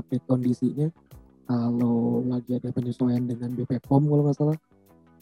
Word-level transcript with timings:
update 0.00 0.24
kondisinya 0.24 0.88
kalau 1.44 2.22
lagi 2.24 2.56
ada 2.56 2.70
penyesuaian 2.70 3.26
dengan 3.26 3.52
BP 3.52 3.82
POM 3.84 4.06
kalau 4.06 4.22
nggak 4.26 4.38
salah 4.38 4.58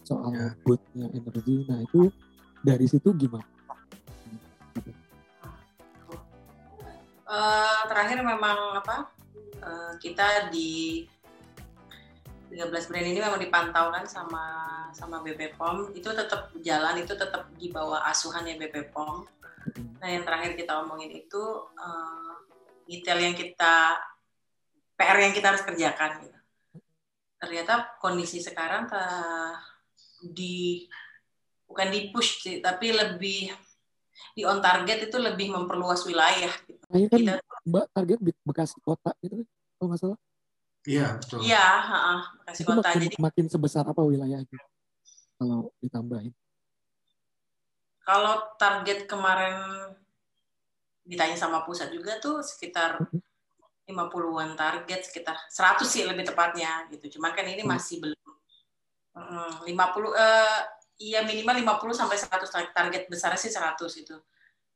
soal 0.04 0.32
Ya. 0.32 0.57
bootnya 0.64 1.07
energi. 1.12 1.64
Nah 1.69 1.85
itu 1.85 2.09
dari 2.64 2.86
situ 2.89 3.12
gimana? 3.12 3.45
Eh, 7.29 7.80
terakhir 7.93 8.25
memang 8.25 8.80
apa 8.80 9.12
eh, 9.61 9.93
kita 10.00 10.49
di 10.49 11.04
13 12.49 12.89
brand 12.89 13.04
ini 13.04 13.21
memang 13.21 13.36
dipantau 13.36 13.93
kan 13.93 14.08
sama 14.08 14.45
sama 14.96 15.21
BP 15.21 15.53
POM 15.61 15.93
itu 15.93 16.08
tetap 16.08 16.49
jalan 16.64 16.96
itu 17.04 17.13
tetap 17.13 17.53
di 17.61 17.68
bawah 17.68 18.00
asuhannya 18.08 18.57
BP 18.57 18.89
POM. 18.96 19.29
Nah 20.00 20.08
yang 20.08 20.25
terakhir 20.25 20.57
kita 20.57 20.81
omongin 20.81 21.13
itu 21.13 21.45
eh, 21.76 22.32
detail 22.89 23.21
yang 23.21 23.36
kita 23.36 24.00
PR 24.98 25.18
yang 25.22 25.30
kita 25.30 25.54
harus 25.54 25.62
kerjakan. 25.62 26.26
Gitu. 26.26 26.38
Ternyata 27.38 27.94
kondisi 28.02 28.43
sekarang 28.43 28.90
di 30.34 30.90
bukan 31.71 31.88
di 31.94 32.11
push 32.11 32.42
sih, 32.42 32.56
tapi 32.58 32.91
lebih 32.91 33.55
di 34.34 34.42
on 34.42 34.58
target 34.58 35.06
itu 35.06 35.16
lebih 35.22 35.55
memperluas 35.55 36.02
wilayah. 36.02 36.50
Gitu. 36.66 36.83
Kayaknya 36.91 37.08
kan 37.08 37.19
Kita 37.22 37.34
Mbak 37.69 37.86
target 37.94 38.19
Be- 38.19 38.42
Bekasi 38.42 38.77
kota 38.83 39.14
gitu 39.22 39.38
kan? 39.38 39.47
Kalau 39.78 39.86
nggak 39.86 40.00
salah. 40.02 40.19
Iya, 40.88 41.06
betul. 41.20 41.38
Iya, 41.46 41.66
heeh, 41.84 42.20
Bekasi 42.42 42.60
Itu 42.64 42.70
kota. 42.74 42.80
makin, 42.83 43.00
Jadi 43.06 43.16
makin 43.22 43.46
sebesar 43.46 43.84
apa 43.86 44.02
wilayahnya? 44.02 44.58
Kalau 45.38 45.70
ditambahin. 45.78 46.34
kalau 48.08 48.41
target 48.56 49.05
kemarin 49.05 49.60
ditanya 51.05 51.36
sama 51.36 51.60
pusat 51.68 51.92
juga 51.92 52.16
tuh 52.16 52.40
sekitar 52.40 52.96
50-an 53.89 54.53
target, 54.53 55.00
sekitar 55.08 55.36
100 55.48 55.89
sih 55.89 56.05
lebih 56.05 56.28
tepatnya 56.28 56.84
gitu. 56.92 57.19
Cuman 57.19 57.33
kan 57.33 57.48
ini 57.48 57.64
Hmm. 57.64 57.72
masih 57.75 58.05
belum 58.05 58.17
Mm, 59.19 59.67
50 59.67 60.14
eh 60.14 60.61
iya 61.03 61.27
minimal 61.27 61.58
50 61.58 61.91
sampai 61.91 62.14
100 62.14 62.47
tar- 62.55 62.70
target 62.70 63.11
besar 63.11 63.34
sih 63.34 63.50
100 63.50 63.91
itu. 63.98 64.14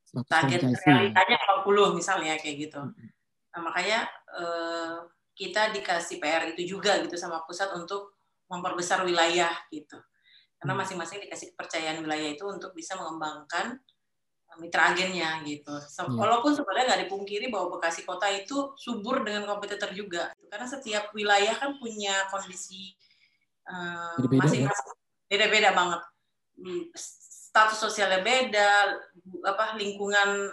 100 0.03 0.27
Target 0.27 0.61
realitanya 0.83 1.37
50 1.39 1.95
misalnya 1.95 2.35
kayak 2.35 2.57
gitu. 2.67 2.81
Mhm. 2.83 3.07
Nah, 3.55 3.61
makanya 3.63 4.11
eh, 4.35 4.97
kita 5.39 5.71
dikasih 5.71 6.19
PR 6.19 6.43
itu 6.51 6.75
juga 6.75 6.99
gitu 7.07 7.15
sama 7.15 7.45
pusat 7.47 7.71
untuk 7.79 8.19
memperbesar 8.51 9.07
wilayah 9.07 9.53
gitu. 9.71 10.01
Karena 10.59 10.75
Hmm. 10.75 10.81
masing-masing 10.83 11.23
dikasih 11.23 11.55
kepercayaan 11.55 12.03
wilayah 12.03 12.35
itu 12.35 12.43
untuk 12.43 12.75
bisa 12.75 12.99
mengembangkan 12.99 13.79
mitra 14.56 14.92
agennya 14.92 15.41
gitu. 15.45 15.72
Se- 15.81 16.03
Iya. 16.03 16.12
Walaupun 16.12 16.53
sebenarnya 16.53 16.84
nggak 16.92 17.03
dipungkiri 17.08 17.47
bahwa 17.48 17.77
Bekasi 17.77 18.03
Kota 18.03 18.28
itu 18.28 18.75
subur 18.77 19.22
dengan 19.22 19.45
kompetitor 19.45 19.92
juga. 19.92 20.33
Karena 20.48 20.67
setiap 20.67 21.12
wilayah 21.12 21.55
kan 21.55 21.78
punya 21.78 22.27
kondisi 22.28 22.92
eh, 23.62 24.12
Beda-beda 24.19 24.36
ya? 24.36 24.69
masing-masing 24.69 25.73
banget. 25.73 26.00
Hmm, 26.58 26.83
Status 27.53 27.78
sosialnya 27.78 28.20
beda, 28.20 28.97
apa 29.45 29.77
lingkungan 29.77 30.50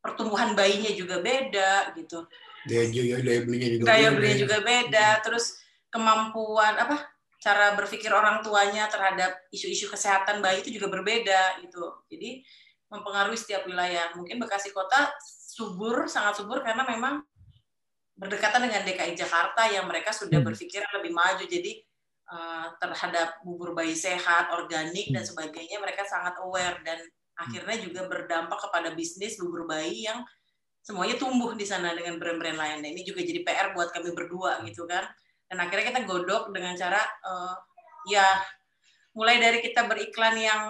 pertumbuhan 0.00 0.52
bayinya 0.52 0.92
juga 0.92 1.20
beda 1.20 1.96
gitu 1.96 2.28
Daya, 2.64 2.88
daya, 2.88 3.16
daya 3.20 3.40
belinya 3.44 3.68
juga. 3.72 3.84
daya 3.88 4.08
beda. 4.08 4.16
belinya 4.16 4.36
juga 4.36 4.56
beda 4.60 5.06
terus 5.24 5.56
kemampuan 5.88 6.76
apa 6.76 7.08
cara 7.40 7.72
berpikir 7.76 8.08
orang 8.08 8.40
tuanya 8.40 8.88
terhadap 8.88 9.36
isu-isu 9.48 9.88
kesehatan 9.88 10.40
bayi 10.40 10.60
itu 10.64 10.76
juga 10.76 10.88
berbeda 10.92 11.60
gitu 11.60 12.04
jadi 12.08 12.40
mempengaruhi 12.94 13.34
setiap 13.34 13.66
wilayah 13.66 14.14
mungkin 14.14 14.38
Bekasi 14.38 14.70
Kota 14.70 15.10
subur 15.54 16.06
sangat 16.06 16.38
subur 16.38 16.62
karena 16.62 16.86
memang 16.86 17.26
berdekatan 18.14 18.70
dengan 18.70 18.86
DKI 18.86 19.18
Jakarta 19.18 19.66
yang 19.66 19.90
mereka 19.90 20.14
sudah 20.14 20.38
Hmm. 20.38 20.46
berpikir 20.46 20.86
lebih 20.94 21.10
maju 21.10 21.42
jadi 21.42 21.82
eh, 22.24 22.66
terhadap 22.80 23.44
bubur 23.44 23.76
bayi 23.76 23.92
sehat 23.92 24.48
organik 24.48 25.12
dan 25.12 25.20
Hmm. 25.20 25.30
sebagainya 25.34 25.76
mereka 25.76 26.08
sangat 26.08 26.32
aware 26.40 26.80
dan 26.80 26.96
akhirnya 27.36 27.84
juga 27.84 28.08
berdampak 28.08 28.56
kepada 28.64 28.96
bisnis 28.96 29.36
bubur 29.36 29.68
bayi 29.68 30.08
yang 30.08 30.24
semuanya 30.80 31.20
tumbuh 31.20 31.52
di 31.52 31.68
sana 31.68 31.92
dengan 31.92 32.16
brand-brand 32.16 32.56
lain. 32.56 32.78
Nah, 32.80 32.90
ini 32.96 33.04
juga 33.04 33.20
jadi 33.20 33.44
PR 33.44 33.76
buat 33.76 33.92
kami 33.92 34.16
berdua 34.16 34.64
gitu 34.64 34.88
kan. 34.88 35.04
Dan 35.52 35.60
akhirnya 35.60 35.92
kita 35.92 36.00
godok 36.08 36.48
dengan 36.48 36.72
cara 36.72 37.04
eh, 37.04 37.54
ya 38.16 38.24
mulai 39.12 39.36
dari 39.36 39.60
kita 39.60 39.84
beriklan 39.84 40.34
yang 40.40 40.62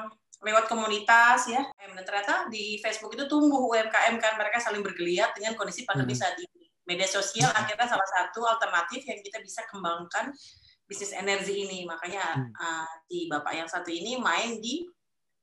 lewat 0.45 0.65
komunitas 0.67 1.49
ya. 1.49 1.65
Dan 1.75 1.99
ternyata 1.99 2.47
di 2.47 2.77
Facebook 2.79 3.13
itu 3.13 3.25
tumbuh 3.25 3.65
UMKM 3.67 4.15
kan 4.17 4.37
mereka 4.37 4.61
saling 4.61 4.81
bergeliat 4.81 5.33
dengan 5.33 5.53
kondisi 5.55 5.83
pandemi 5.83 6.13
Hmm. 6.13 6.21
saat 6.21 6.37
ini. 6.37 6.69
Media 6.85 7.09
sosial 7.09 7.49
akhirnya 7.51 7.89
salah 7.89 8.05
satu 8.07 8.45
alternatif 8.45 9.01
yang 9.03 9.19
kita 9.19 9.41
bisa 9.41 9.65
kembangkan 9.65 10.29
bisnis 10.85 11.11
energi 11.11 11.65
ini. 11.65 11.83
Makanya 11.83 12.23
Hmm. 12.37 12.53
eh, 12.53 12.89
si 13.03 13.17
bapak 13.27 13.55
yang 13.55 13.67
satu 13.67 13.89
ini 13.89 14.17
main 14.17 14.61
di 14.61 14.85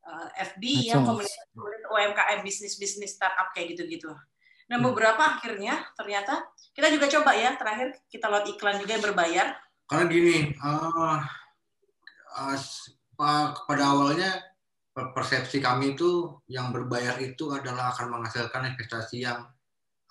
eh, 0.01 0.27
FB 0.47 0.63
Medsos. 0.65 0.85
yang 0.87 1.01
komunitas 1.03 1.37
komunitas 1.51 1.85
UMKM 1.87 2.39
bisnis-bisnis 2.41 3.11
startup 3.11 3.49
kayak 3.51 3.73
gitu-gitu. 3.73 4.09
Hmm. 4.79 4.87
beberapa 4.87 5.37
akhirnya 5.37 5.77
ternyata 5.93 6.41
kita 6.71 6.89
juga 6.89 7.05
coba 7.07 7.33
ya 7.33 7.53
terakhir 7.53 7.93
kita 8.07 8.25
lewat 8.25 8.49
iklan 8.49 8.77
juga 8.77 8.91
yang 8.95 9.03
berbayar. 9.03 9.47
Karena 9.85 10.05
gini, 10.07 10.55
s- 12.55 12.89
pa- 13.13 13.53
pada 13.61 13.83
awalnya 13.87 14.41
persepsi 14.91 15.63
kami 15.63 15.95
itu 15.95 16.35
yang 16.51 16.75
berbayar 16.75 17.15
itu 17.23 17.47
adalah 17.55 17.95
akan 17.95 18.19
menghasilkan 18.19 18.75
investasi 18.75 19.23
yang 19.23 19.47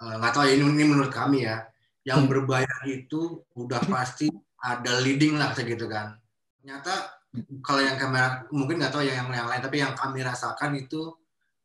eh, 0.01 0.15
nggak 0.17 0.33
tahu 0.33 0.45
ya 0.49 0.53
ini, 0.57 0.65
ini 0.73 0.85
menurut 0.89 1.13
kami 1.13 1.45
ya, 1.45 1.61
yang 2.09 2.25
Hmm. 2.25 2.31
berbayar 2.33 2.81
itu 2.89 3.45
udah 3.53 3.81
pasti 3.93 4.33
ada 4.65 4.97
leading 5.05 5.37
lah 5.37 5.53
segitu 5.53 5.85
kan. 5.85 6.17
Ternyata 6.61 7.21
kalau 7.61 7.85
yang 7.85 8.01
kamera 8.01 8.49
mungkin 8.49 8.81
nggak 8.81 8.93
tahu 8.93 9.05
ya 9.05 9.21
yang 9.21 9.29
yang 9.29 9.49
lain, 9.49 9.61
tapi 9.61 9.77
yang 9.85 9.93
kami 9.93 10.25
rasakan 10.25 10.73
itu 10.81 11.13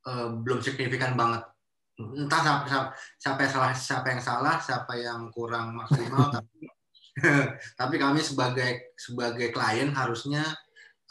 eh, 0.08 0.28
belum 0.44 0.60
signifikan 0.60 1.16
banget. 1.16 1.48
Entah 1.96 2.42
siapa, 2.44 2.64
siapa, 2.68 2.90
siapa 3.16 3.40
yang 3.48 3.54
salah, 3.56 3.72
siapa 3.72 4.08
yang 4.12 4.22
salah, 4.22 4.56
siapa 4.60 4.94
yang 5.00 5.22
kurang 5.32 5.72
maksimal, 5.80 6.28
tapi 6.28 6.68
tapi 7.80 7.96
kami 7.96 8.20
sebagai 8.20 8.92
sebagai 9.00 9.56
klien 9.56 9.96
harusnya 9.96 10.44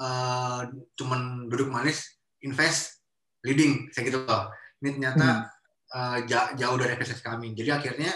eh, 0.01 0.61
cuman 0.99 1.47
duduk 1.51 1.71
manis 1.71 2.19
invest 2.43 3.03
leading 3.47 3.89
kayak 3.93 4.11
gitu 4.11 4.19
loh. 4.25 4.51
Ini 4.83 4.89
ternyata 4.99 5.27
eh, 5.95 6.19
ja- 6.27 6.53
jauh 6.59 6.77
dari 6.81 6.95
ekspektasi 6.97 7.23
kami. 7.25 7.53
Jadi 7.55 7.71
akhirnya 7.71 8.13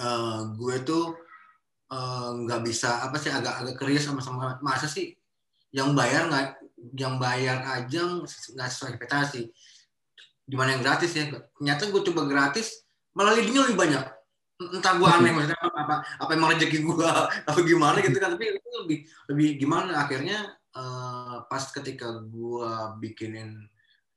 eh, 0.00 0.40
gue 0.54 0.76
tuh 0.84 1.04
nggak 2.34 2.66
bisa 2.66 3.06
apa 3.06 3.14
sih 3.22 3.30
agak 3.30 3.54
agak 3.62 3.74
curious 3.78 4.02
sama 4.02 4.18
sama 4.18 4.58
masa 4.58 4.90
sih. 4.90 5.14
Yang 5.70 5.94
bayar 5.94 6.22
nggak 6.26 6.46
yang 6.98 7.16
bayar 7.22 7.62
aja 7.80 8.02
nggak 8.26 8.68
sesuai 8.68 8.98
ekspektasi. 8.98 9.46
Gimana 10.44 10.74
yang 10.74 10.82
gratis 10.82 11.14
ya? 11.14 11.30
Ternyata 11.30 11.88
gue 11.94 12.02
coba 12.10 12.26
gratis 12.26 12.82
malah 13.14 13.38
leadingnya 13.38 13.70
lebih 13.70 13.78
banyak. 13.78 14.04
Entah 14.74 14.94
gue 14.98 15.06
aneh 15.06 15.30
maksudnya 15.30 15.58
apa 15.58 15.78
apa, 15.86 15.96
apa 16.02 16.30
emang 16.34 16.50
rezeki 16.54 16.78
gue 16.82 17.06
apa 17.50 17.58
gimana 17.62 17.98
gitu 18.02 18.18
kan. 18.18 18.34
Tapi 18.34 18.44
itu 18.58 18.68
lebih 18.82 18.98
lebih 19.30 19.48
gimana? 19.62 19.90
Akhirnya 20.02 20.50
eh, 20.74 21.36
pas 21.46 21.64
ketika 21.70 22.18
gue 22.20 22.70
bikinin 22.98 23.54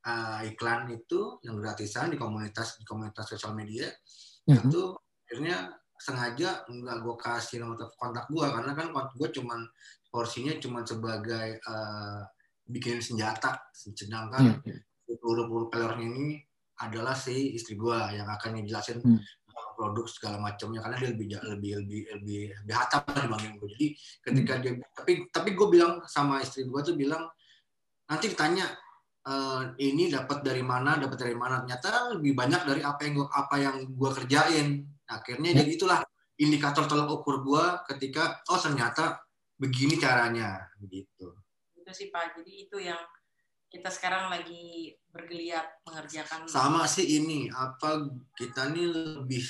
eh, 0.03 0.39
iklan 0.49 0.89
itu 0.89 1.37
yang 1.45 1.59
gratisan 1.61 2.09
di 2.09 2.17
komunitas 2.17 2.79
di 2.79 2.85
komunitas 2.85 3.29
sosial 3.29 3.53
media 3.53 3.87
Mhm. 4.47 4.71
itu 4.71 4.81
akhirnya 5.27 5.57
sengaja 5.99 6.63
nggak 6.71 6.97
gue 7.03 7.15
kasih 7.19 7.59
nomor 7.59 7.75
telepon 7.75 7.97
kontak 7.99 8.25
gue 8.31 8.45
karena 8.47 8.71
kan 8.77 8.87
gue 8.93 9.29
cuman 9.35 9.59
porsinya 10.07 10.53
cuman 10.55 10.83
sebagai 10.87 11.47
eh, 11.59 12.21
bikin 12.67 12.99
senjata 12.99 13.59
sedangkan 13.71 14.59
iya. 14.63 14.75
peluru-peluru 15.07 15.67
pelornya 15.67 16.07
ini 16.07 16.39
adalah 16.77 17.17
si 17.17 17.57
istri 17.57 17.75
gue 17.75 17.97
yang 18.13 18.29
akan 18.29 18.61
ngejelasin 18.61 19.01
Hmm. 19.03 19.19
Produk 19.77 20.09
segala 20.09 20.41
macamnya 20.41 20.81
karena 20.81 20.97
dia 20.97 21.09
lebih 21.13 21.27
lebih 21.37 21.71
lebih 21.77 22.01
lebih 22.17 22.41
lebih 22.65 22.73
hatam 22.75 23.05
dibanding 23.13 23.53
gue 23.61 23.69
jadi 23.77 23.87
ketika 24.25 24.53
dia 24.57 24.71
tapi 24.97 25.11
tapi 25.29 25.49
gue 25.53 25.67
bilang 25.69 26.01
sama 26.09 26.41
istri 26.41 26.65
gue 26.65 26.81
tuh 26.81 26.97
bilang 26.97 27.29
nanti 28.09 28.33
ditanya 28.33 28.65
"Eh, 29.27 29.61
ini 29.91 30.07
dapat 30.07 30.39
dari 30.39 30.63
mana 30.63 30.95
dapat 30.95 31.19
dari 31.19 31.35
mana? 31.35 31.59
Ternyata 31.59 32.15
lebih 32.15 32.31
banyak 32.31 32.61
dari 32.63 32.79
apa 32.79 33.03
yang 33.03 33.13
gua, 33.19 33.27
apa 33.27 33.55
yang 33.59 33.75
gue 33.91 34.11
kerjain. 34.23 34.67
Nah, 34.87 35.19
akhirnya 35.19 35.51
Ya. 35.51 35.57
jadi 35.59 35.71
itulah 35.75 35.99
indikator 36.39 36.87
tolak 36.87 37.11
ukur 37.11 37.43
gue 37.43 37.65
ketika 37.91 38.39
oh 38.47 38.55
ternyata 38.55 39.19
begini 39.59 39.99
caranya. 39.99 40.63
Gitu. 40.79 41.27
Itu 41.75 41.91
sih 41.91 42.07
Pak. 42.07 42.39
Jadi 42.39 42.71
itu 42.71 42.79
yang 42.79 43.03
kita 43.67 43.89
sekarang 43.91 44.31
lagi 44.31 44.95
bergeliat 45.11 45.83
mengerjakan. 45.83 46.47
sama 46.47 46.87
sih 46.87 47.19
ini 47.19 47.51
apa 47.51 48.07
kita 48.37 48.71
nih 48.71 48.87
lebih 49.19 49.43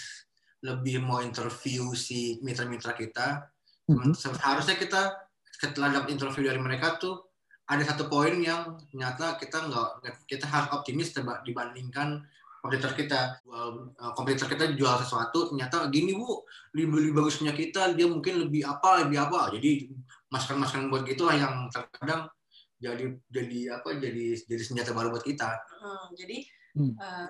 lebih 0.66 1.06
mau 1.06 1.22
interview 1.22 1.94
si 1.94 2.42
mitra-mitra 2.42 2.98
kita 2.98 3.46
Mhm. 3.88 4.12
seharusnya 4.12 4.76
kita 4.76 5.16
setelah 5.48 5.96
dapat 5.96 6.12
interview 6.20 6.52
dari 6.52 6.60
mereka 6.60 7.00
tuh 7.00 7.24
ada 7.68 7.84
satu 7.88 8.12
poin 8.12 8.36
yang 8.36 8.76
ternyata 8.92 9.40
kita 9.40 9.64
nggak 9.64 10.28
kita 10.28 10.44
harus 10.44 10.70
optimis 10.76 11.16
dibandingkan 11.48 12.20
kompetitor 12.60 12.92
kita 13.00 13.40
jual 13.48 13.96
uh, 13.96 14.12
kompetitor 14.12 14.52
kita 14.52 14.76
jual 14.76 14.96
sesuatu 15.00 15.52
ternyata 15.52 15.88
gini 15.88 16.16
bu 16.20 16.44
lebih, 16.76 17.00
lebih 17.00 17.14
bagus 17.16 17.40
punya 17.40 17.56
kita 17.56 17.96
dia 17.96 18.08
mungkin 18.12 18.48
lebih 18.48 18.68
apa 18.68 19.08
lebih 19.08 19.24
apa 19.24 19.56
jadi 19.56 19.88
masukan 20.32 20.68
masukan 20.68 20.92
buat 20.92 21.04
gitulah 21.08 21.36
yang 21.40 21.72
terkadang 21.72 22.28
jadi 22.78 23.04
jadi 23.30 23.60
apa 23.82 23.98
jadi 23.98 24.26
jadi 24.46 24.64
senjata 24.64 24.94
baru 24.94 25.10
buat 25.10 25.26
kita 25.26 25.50
hmm, 25.82 26.06
jadi 26.14 26.38
hmm. 26.78 26.94
Uh, 26.98 27.30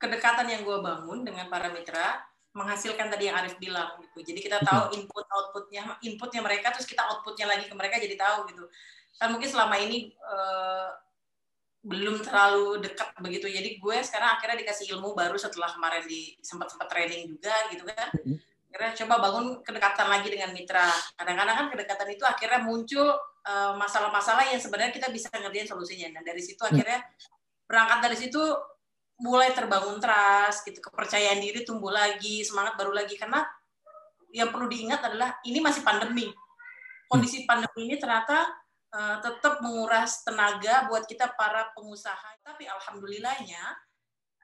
kedekatan 0.00 0.48
yang 0.48 0.62
gue 0.64 0.78
bangun 0.80 1.24
dengan 1.24 1.52
para 1.52 1.68
mitra 1.68 2.24
menghasilkan 2.50 3.06
tadi 3.12 3.30
yang 3.30 3.36
Arif 3.38 3.54
bilang 3.62 3.94
gitu. 4.02 4.26
Jadi 4.32 4.40
kita 4.42 4.58
tahu 4.64 4.98
input 4.98 5.22
outputnya 5.22 6.00
inputnya 6.02 6.42
mereka 6.42 6.74
terus 6.74 6.88
kita 6.88 7.04
outputnya 7.06 7.46
lagi 7.46 7.70
ke 7.70 7.74
mereka 7.76 8.02
jadi 8.02 8.18
tahu 8.18 8.50
gitu. 8.50 8.64
Kan 9.20 9.30
mungkin 9.30 9.46
selama 9.46 9.78
ini 9.78 10.10
uh, 10.18 10.90
belum 11.86 12.26
terlalu 12.26 12.82
dekat 12.82 13.14
begitu. 13.22 13.46
Jadi 13.46 13.78
gue 13.78 13.96
sekarang 14.02 14.34
akhirnya 14.34 14.66
dikasih 14.66 14.98
ilmu 14.98 15.14
baru 15.14 15.38
setelah 15.38 15.70
kemarin 15.70 16.02
di 16.08 16.34
sempat 16.42 16.74
sempat 16.74 16.90
training 16.90 17.30
juga 17.30 17.54
gitu 17.70 17.86
kan. 17.86 18.08
Akhirnya 18.70 18.94
coba 19.02 19.14
bangun 19.18 19.46
kedekatan 19.66 20.06
lagi 20.06 20.30
dengan 20.30 20.54
mitra. 20.54 20.86
Kadang-kadang 21.18 21.56
kan 21.58 21.66
kedekatan 21.74 22.08
itu 22.14 22.22
akhirnya 22.22 22.62
muncul 22.62 23.10
eh, 23.42 23.72
masalah-masalah 23.74 24.46
uh, 24.46 24.50
yang 24.54 24.62
sebenarnya 24.62 24.94
kita 24.94 25.10
bisa 25.10 25.26
ngerjain 25.34 25.66
solusinya. 25.66 26.14
Dan 26.14 26.22
dari 26.22 26.38
situ 26.38 26.62
akhirnya 26.62 27.02
berangkat 27.66 27.98
dari 28.06 28.16
situ 28.22 28.38
mulai 29.18 29.50
terbangun 29.50 29.98
trust 29.98 30.62
gitu. 30.70 30.78
Kepercayaan 30.78 31.42
diri 31.42 31.66
tumbuh 31.66 31.90
lagi 31.90 32.46
semangat 32.46 32.78
baru 32.78 32.94
lagi. 32.94 33.18
Karena 33.18 33.42
yang 34.30 34.54
perlu 34.54 34.70
diingat 34.70 35.02
adalah 35.02 35.42
ini 35.42 35.58
masih 35.58 35.82
pandemi. 35.82 36.30
Kondisi 37.10 37.42
pandemi 37.42 37.90
ini 37.90 37.98
ternyata 37.98 38.46
uh, 38.94 39.18
tetap 39.18 39.58
menguras 39.66 40.22
tenaga 40.22 40.86
buat 40.86 41.10
kita 41.10 41.34
para 41.34 41.74
pengusaha. 41.74 42.38
Tapi 42.46 42.70
alhamdulillahnya 42.70 43.62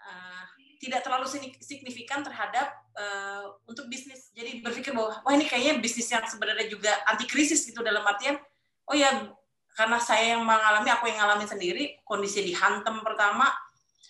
uh, 0.02 0.44
tidak 0.82 1.06
terlalu 1.06 1.30
signifikan 1.62 2.26
terhadap 2.26 2.74
uh, 2.96 3.44
untuk 3.68 3.86
bisnis 3.86 4.32
jadi 4.32 4.64
berpikir 4.64 4.96
bahwa 4.96 5.20
wah 5.22 5.32
ini 5.36 5.44
kayaknya 5.46 5.78
bisnis 5.78 6.08
yang 6.10 6.24
sebenarnya 6.24 6.66
juga 6.66 6.92
anti 7.06 7.28
krisis 7.28 7.62
gitu 7.68 7.84
dalam 7.84 8.02
artian 8.02 8.40
oh 8.88 8.96
ya 8.96 9.30
karena 9.76 10.00
saya 10.00 10.36
yang 10.36 10.42
mengalami 10.42 10.88
aku 10.88 11.12
yang 11.12 11.20
ngalamin 11.20 11.48
sendiri 11.48 12.00
kondisi 12.02 12.40
dihantam 12.40 13.04
pertama 13.04 13.52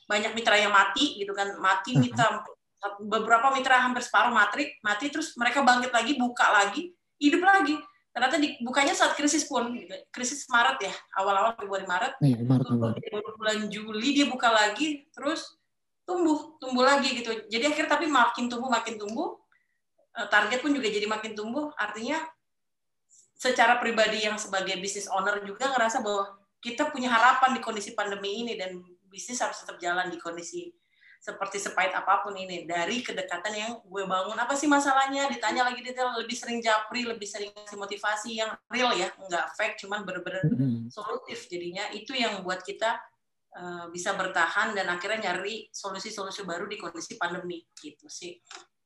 banyak 0.06 0.32
mitra 0.38 0.54
yang 0.54 0.70
mati 0.70 1.18
gitu 1.18 1.34
kan 1.34 1.58
mati 1.58 1.98
mhm. 1.98 2.00
mitra 2.06 2.46
beberapa 3.02 3.50
mitra 3.50 3.82
hampir 3.82 4.06
separuh 4.06 4.30
mati 4.30 4.78
mati 4.86 5.10
terus 5.10 5.34
mereka 5.34 5.66
bangkit 5.66 5.90
lagi 5.90 6.14
buka 6.14 6.46
lagi 6.54 6.94
hidup 7.18 7.42
lagi 7.42 7.74
ternyata 8.14 8.40
di, 8.40 8.56
bukannya 8.64 8.96
saat 8.96 9.12
krisis 9.12 9.44
pun 9.44 9.76
gitu. 9.76 9.92
krisis 10.08 10.48
Maret 10.48 10.88
ya 10.88 10.94
awal-awal 11.20 11.52
Februari 11.52 11.84
Maret, 11.84 12.16
iya, 12.24 12.40
Maret, 12.40 12.64
Maret. 12.72 13.36
bulan 13.36 13.58
Juli 13.68 14.08
dia 14.16 14.24
buka 14.24 14.48
lagi 14.48 15.04
terus 15.12 15.52
tumbuh 16.06 16.56
tumbuh 16.62 16.86
lagi 16.86 17.18
gitu. 17.18 17.34
Jadi 17.50 17.64
akhirnya 17.66 17.90
tapi 17.98 18.06
makin 18.06 18.46
tumbuh 18.46 18.70
makin 18.70 18.94
tumbuh 18.96 19.36
eh, 20.16 20.28
target 20.30 20.62
pun 20.62 20.72
juga 20.72 20.88
jadi 20.88 21.04
makin 21.10 21.34
tumbuh. 21.34 21.74
Artinya 21.74 22.22
secara 23.36 23.76
pribadi 23.76 24.24
yang 24.24 24.40
sebagai 24.40 24.80
business 24.80 25.10
owner 25.12 25.44
juga 25.44 25.68
ngerasa 25.68 26.00
bahwa 26.00 26.40
kita 26.64 26.88
punya 26.88 27.12
harapan 27.12 27.52
di 27.52 27.60
kondisi 27.60 27.92
pandemi 27.92 28.46
ini 28.46 28.56
dan 28.56 28.80
bisnis 29.12 29.42
harus 29.44 29.60
tetap 29.60 29.76
jalan 29.76 30.08
di 30.08 30.16
kondisi 30.16 30.72
seperti 31.20 31.58
sepahit 31.58 31.90
apa 31.90 32.22
pun 32.22 32.38
ini. 32.38 32.64
Dari 32.64 33.02
kedekatan 33.02 33.52
yang 33.52 33.72
gue 33.82 34.04
bangun 34.06 34.38
apa 34.38 34.54
sih 34.54 34.70
masalahnya? 34.70 35.26
Ditanya 35.26 35.66
lagi 35.66 35.82
detail 35.82 36.14
lebih 36.14 36.38
sering 36.38 36.62
japri 36.62 37.02
lebih 37.02 37.26
sering 37.26 37.50
ngasih 37.50 37.78
motivasi 37.78 38.30
yang 38.38 38.54
real 38.70 38.94
ya. 38.94 39.10
Nggak 39.18 39.58
fake 39.58 39.76
cuman 39.82 40.06
bener-bener 40.06 40.46
mm-hmm. 40.46 40.86
solutif 40.88 41.50
jadinya. 41.50 41.90
Itu 41.90 42.14
yang 42.14 42.46
buat 42.46 42.62
kita 42.62 43.02
uh, 43.56 43.84
bisa 43.88 44.12
bertahan 44.14 44.76
dan 44.76 44.86
akhirnya 44.92 45.32
nyari 45.32 45.66
solusi-solusi 45.72 46.44
baru 46.44 46.68
di 46.68 46.76
kondisi 46.76 47.16
pandemi 47.16 47.64
gitu 47.80 48.06
sih. 48.06 48.36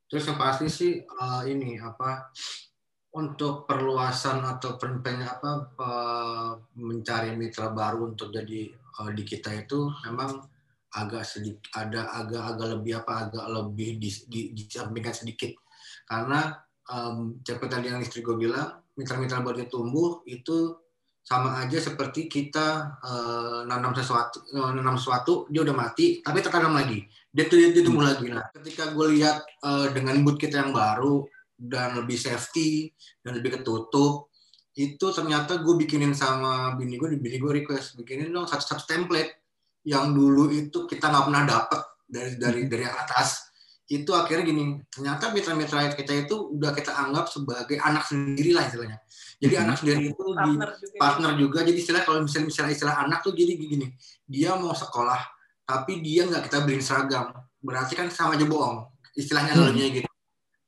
Terus 0.06 0.26
yang 0.26 0.38
pasti 0.38 0.66
sih 0.70 1.02
uh, 1.02 1.42
ini 1.46 1.78
apa 1.78 2.30
untuk 3.10 3.66
perluasan 3.66 4.46
atau 4.46 4.78
pen, 4.78 5.02
apa 5.02 5.50
mencari 6.78 7.34
mitra 7.34 7.74
baru 7.74 8.14
untuk 8.14 8.30
jadi 8.30 8.70
uh, 9.02 9.10
di 9.10 9.22
kita 9.26 9.50
itu 9.66 9.90
memang 10.06 10.46
agak 10.90 11.22
sedikit 11.22 11.70
ada 11.78 12.10
agak 12.10 12.42
agak 12.54 12.68
lebih 12.74 12.92
apa 12.98 13.12
agak 13.26 13.46
lebih 13.46 14.02
di, 14.02 14.10
di, 14.26 14.40
disampingkan 14.54 15.14
sedikit. 15.14 15.54
Karena 16.06 16.50
um, 16.90 17.38
seperti 17.42 17.70
tadi 17.70 17.86
yang 17.90 18.02
istri 18.02 18.22
gue 18.22 18.34
bilang 18.34 18.82
mitra-mitra 18.98 19.42
baru 19.42 19.66
tumbuh 19.70 20.26
itu 20.26 20.74
sama 21.20 21.62
aja 21.62 21.78
seperti 21.78 22.26
kita 22.26 22.98
uh, 23.04 23.62
nanam 23.68 23.94
sesuatu 23.94 24.42
uh, 24.56 24.72
nanam 24.74 24.98
sesuatu 24.98 25.46
dia 25.52 25.62
udah 25.62 25.76
mati 25.76 26.24
tapi 26.24 26.40
tertanam 26.42 26.74
lagi. 26.74 27.06
Dia, 27.30 27.46
dia, 27.46 27.70
dia 27.70 27.82
tumbuh 27.86 28.02
lagi. 28.02 28.26
Nah 28.32 28.50
ketika 28.50 28.90
gue 28.90 29.06
lihat 29.14 29.44
uh, 29.62 29.86
dengan 29.94 30.18
boot 30.26 30.40
kita 30.40 30.66
yang 30.66 30.74
baru 30.74 31.22
dan 31.60 32.00
lebih 32.00 32.16
safety 32.16 32.90
dan 33.20 33.36
lebih 33.36 33.60
ketutup 33.60 34.32
itu 34.78 35.06
ternyata 35.12 35.60
gue 35.60 35.74
bikinin 35.76 36.16
sama 36.16 36.72
bini 36.78 36.96
gue 36.96 37.20
bini 37.20 37.36
gue 37.36 37.52
request 37.62 38.00
bikinin 38.00 38.32
dong 38.32 38.48
satu 38.48 38.64
satu 38.64 38.84
template 38.88 39.44
yang 39.84 40.16
dulu 40.16 40.48
itu 40.48 40.88
kita 40.88 41.10
nggak 41.10 41.24
pernah 41.28 41.44
dapet 41.44 41.80
dari 42.08 42.32
dari 42.40 42.62
dari 42.70 42.86
atas 42.88 43.49
itu 43.90 44.10
akhirnya 44.14 44.46
gini 44.46 44.78
ternyata 44.86 45.34
mitra-mitra 45.34 45.90
kita 45.98 46.12
itu 46.14 46.54
udah 46.54 46.70
kita 46.70 46.94
anggap 46.94 47.26
sebagai 47.26 47.74
anak 47.82 48.06
sendiri 48.06 48.54
lah 48.54 48.70
istilahnya 48.70 49.02
jadi 49.42 49.54
hmm. 49.58 49.64
anak 49.66 49.76
sendiri 49.82 50.00
itu 50.14 50.22
partner 50.30 50.68
di 50.70 50.78
juga. 50.78 50.98
partner 51.02 51.30
juga 51.34 51.58
jadi 51.66 51.78
istilah 51.82 52.02
kalau 52.06 52.18
misalnya 52.22 52.46
misalnya 52.46 52.72
istilah 52.78 52.96
anak 53.02 53.18
tuh 53.26 53.34
jadi 53.34 53.52
gini 53.58 53.86
dia 54.30 54.54
mau 54.54 54.70
sekolah 54.70 55.18
tapi 55.66 55.98
dia 56.06 56.22
nggak 56.30 56.46
kita 56.46 56.62
beliin 56.62 56.84
seragam 56.86 57.34
berarti 57.58 57.98
kan 57.98 58.06
sama 58.14 58.38
aja 58.38 58.46
bohong 58.46 58.86
istilahnya 59.18 59.58
hmm. 59.58 59.74
gitu 59.74 60.10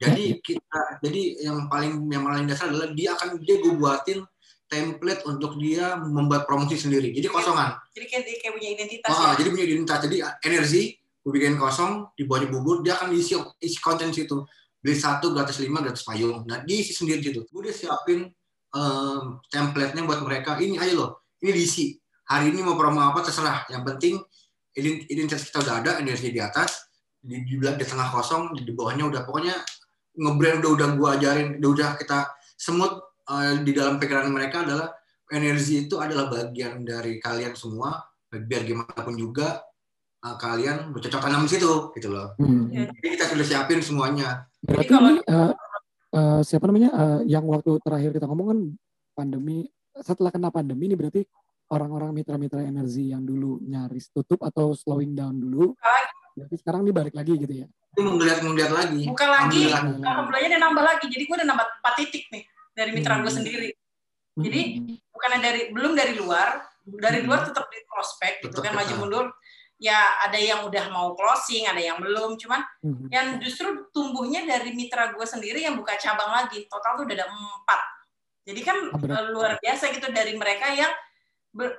jadi 0.02 0.24
kita 0.42 0.80
jadi 0.98 1.22
yang 1.46 1.70
paling 1.70 2.02
yang 2.10 2.26
paling 2.26 2.50
dasar 2.50 2.74
adalah 2.74 2.90
dia 2.90 3.14
akan 3.14 3.38
dia 3.38 3.62
gue 3.62 3.70
buatin 3.78 4.26
template 4.66 5.22
untuk 5.28 5.60
dia 5.60 6.00
membuat 6.00 6.48
promosi 6.48 6.80
sendiri. 6.80 7.12
Jadi 7.12 7.28
kosongan. 7.28 7.76
Jadi 7.92 8.06
kayak, 8.08 8.24
kayak 8.40 8.52
punya 8.56 8.68
identitas. 8.72 9.12
Oh, 9.12 9.20
ya? 9.20 9.36
jadi 9.36 9.48
punya 9.52 9.64
identitas. 9.68 9.98
Jadi 10.00 10.16
energi 10.48 10.82
gue 11.22 11.30
bikin 11.30 11.54
kosong, 11.54 12.10
dibuat 12.18 12.50
bubur, 12.50 12.82
dia 12.82 12.98
akan 12.98 13.14
isi 13.14 13.38
isi 13.62 13.78
konten 13.78 14.10
situ. 14.10 14.42
Beli 14.82 14.98
satu 14.98 15.30
gratis 15.30 15.62
lima 15.62 15.78
gratis 15.78 16.02
payung. 16.02 16.42
Nah 16.42 16.66
diisi 16.66 16.90
sendiri 16.90 17.22
situ. 17.22 17.46
Gue 17.46 17.70
udah 17.70 17.74
siapin 17.74 18.26
um, 18.74 19.38
template-nya 19.46 20.02
buat 20.02 20.26
mereka. 20.26 20.58
Ini 20.58 20.82
aja 20.82 20.92
loh, 20.98 21.22
ini 21.38 21.54
diisi. 21.54 21.94
Hari 22.26 22.50
ini 22.50 22.66
mau 22.66 22.74
promo 22.74 22.98
apa 22.98 23.22
terserah. 23.22 23.70
Yang 23.70 23.82
penting 23.94 24.14
identitas 25.06 25.46
kita 25.46 25.62
udah 25.62 25.74
ada, 25.84 25.90
energi 26.02 26.32
di 26.32 26.40
atas, 26.42 26.90
di, 27.22 27.44
di, 27.46 27.54
di 27.60 27.84
tengah 27.86 28.08
kosong, 28.10 28.56
di, 28.58 28.66
di 28.66 28.72
bawahnya 28.74 29.06
udah 29.06 29.22
pokoknya 29.22 29.54
ngebrand 30.18 30.60
udah 30.60 30.70
udah 30.76 30.88
gua 30.96 31.08
ajarin 31.16 31.56
udah 31.60 31.70
udah 31.72 31.90
kita 31.96 32.28
semut 32.58 33.00
uh, 33.30 33.56
di 33.62 33.72
dalam 33.72 33.96
pikiran 33.96 34.28
mereka 34.28 34.64
adalah 34.64 34.92
energi 35.32 35.88
itu 35.88 35.96
adalah 35.96 36.28
bagian 36.28 36.84
dari 36.84 37.16
kalian 37.16 37.56
semua 37.56 37.96
biar 38.28 38.64
gimana 38.64 39.00
pun 39.00 39.16
juga 39.16 39.60
uh, 40.22 40.36
kalian 40.38 40.94
bercocok 40.94 41.20
tanam 41.20 41.44
di 41.44 41.50
situ 41.58 41.90
gitu 41.98 42.08
loh. 42.08 42.34
Hmm. 42.38 42.70
jadi 42.70 43.08
kita 43.18 43.24
sudah 43.34 43.46
siapin 43.46 43.82
semuanya. 43.82 44.46
Berarti 44.62 44.86
kalau 44.88 45.10
uh, 45.18 45.52
uh, 46.14 46.40
siapa 46.46 46.64
namanya 46.70 46.90
uh, 46.94 47.20
yang 47.26 47.44
waktu 47.50 47.78
terakhir 47.82 48.10
kita 48.14 48.26
ngomong 48.30 48.46
kan 48.54 48.58
pandemi 49.12 49.66
setelah 49.92 50.32
kena 50.32 50.48
pandemi 50.48 50.88
ini 50.88 50.96
berarti 50.96 51.20
orang-orang 51.68 52.16
mitra-mitra 52.16 52.64
energi 52.64 53.12
yang 53.12 53.24
dulu 53.24 53.60
nyaris 53.60 54.08
tutup 54.12 54.40
atau 54.44 54.72
slowing 54.72 55.12
down 55.12 55.36
dulu 55.36 55.76
berarti 56.32 56.56
sekarang 56.56 56.86
dibalik 56.88 57.12
lagi 57.12 57.36
gitu 57.36 57.54
ya? 57.64 57.66
Itu 57.92 58.08
menggeliat 58.08 58.40
menggeliat 58.40 58.72
lagi. 58.72 59.04
Bukan 59.04 59.28
lagi 59.28 59.62
alhamdulillahnya 59.68 60.48
dia 60.48 60.60
nambah 60.64 60.84
lagi. 60.84 61.06
Jadi 61.12 61.22
gue 61.28 61.36
udah 61.36 61.48
nambah 61.52 61.66
empat 61.82 61.94
titik 62.00 62.24
nih 62.32 62.44
dari 62.72 62.90
mitra 62.96 63.20
hmm. 63.20 63.22
gue 63.24 63.32
sendiri 63.32 63.70
jadi 64.36 64.60
hmm. 64.80 65.12
bukan 65.12 65.30
dari 65.44 65.60
belum 65.72 65.92
dari 65.92 66.12
luar 66.16 66.64
dari 66.88 67.20
hmm. 67.20 67.28
luar 67.28 67.40
tetap 67.44 67.68
di 67.68 67.78
prospek 67.84 68.48
gitu 68.48 68.58
kan 68.64 68.72
maju 68.72 68.94
mundur 68.96 69.24
ya 69.82 70.22
ada 70.22 70.38
yang 70.38 70.62
udah 70.62 70.94
mau 70.94 71.18
closing 71.18 71.66
ada 71.66 71.82
yang 71.82 71.98
belum. 71.98 72.38
Cuman 72.38 72.62
hmm. 72.86 73.10
yang 73.10 73.42
justru 73.42 73.90
tumbuhnya 73.90 74.46
dari 74.46 74.70
mitra 74.78 75.10
gue 75.10 75.26
sendiri 75.26 75.66
yang 75.66 75.74
buka 75.74 75.98
cabang 75.98 76.30
lagi. 76.30 76.70
Total 76.70 76.94
tuh 76.94 77.04
udah 77.10 77.16
ada 77.18 77.26
empat. 77.26 77.80
Jadi 78.46 78.60
kan 78.62 78.78
oh, 78.94 79.24
luar 79.34 79.58
biasa 79.58 79.90
gitu 79.90 80.14
dari 80.14 80.38
mereka 80.38 80.70
yang 80.70 80.90
ber, 81.50 81.74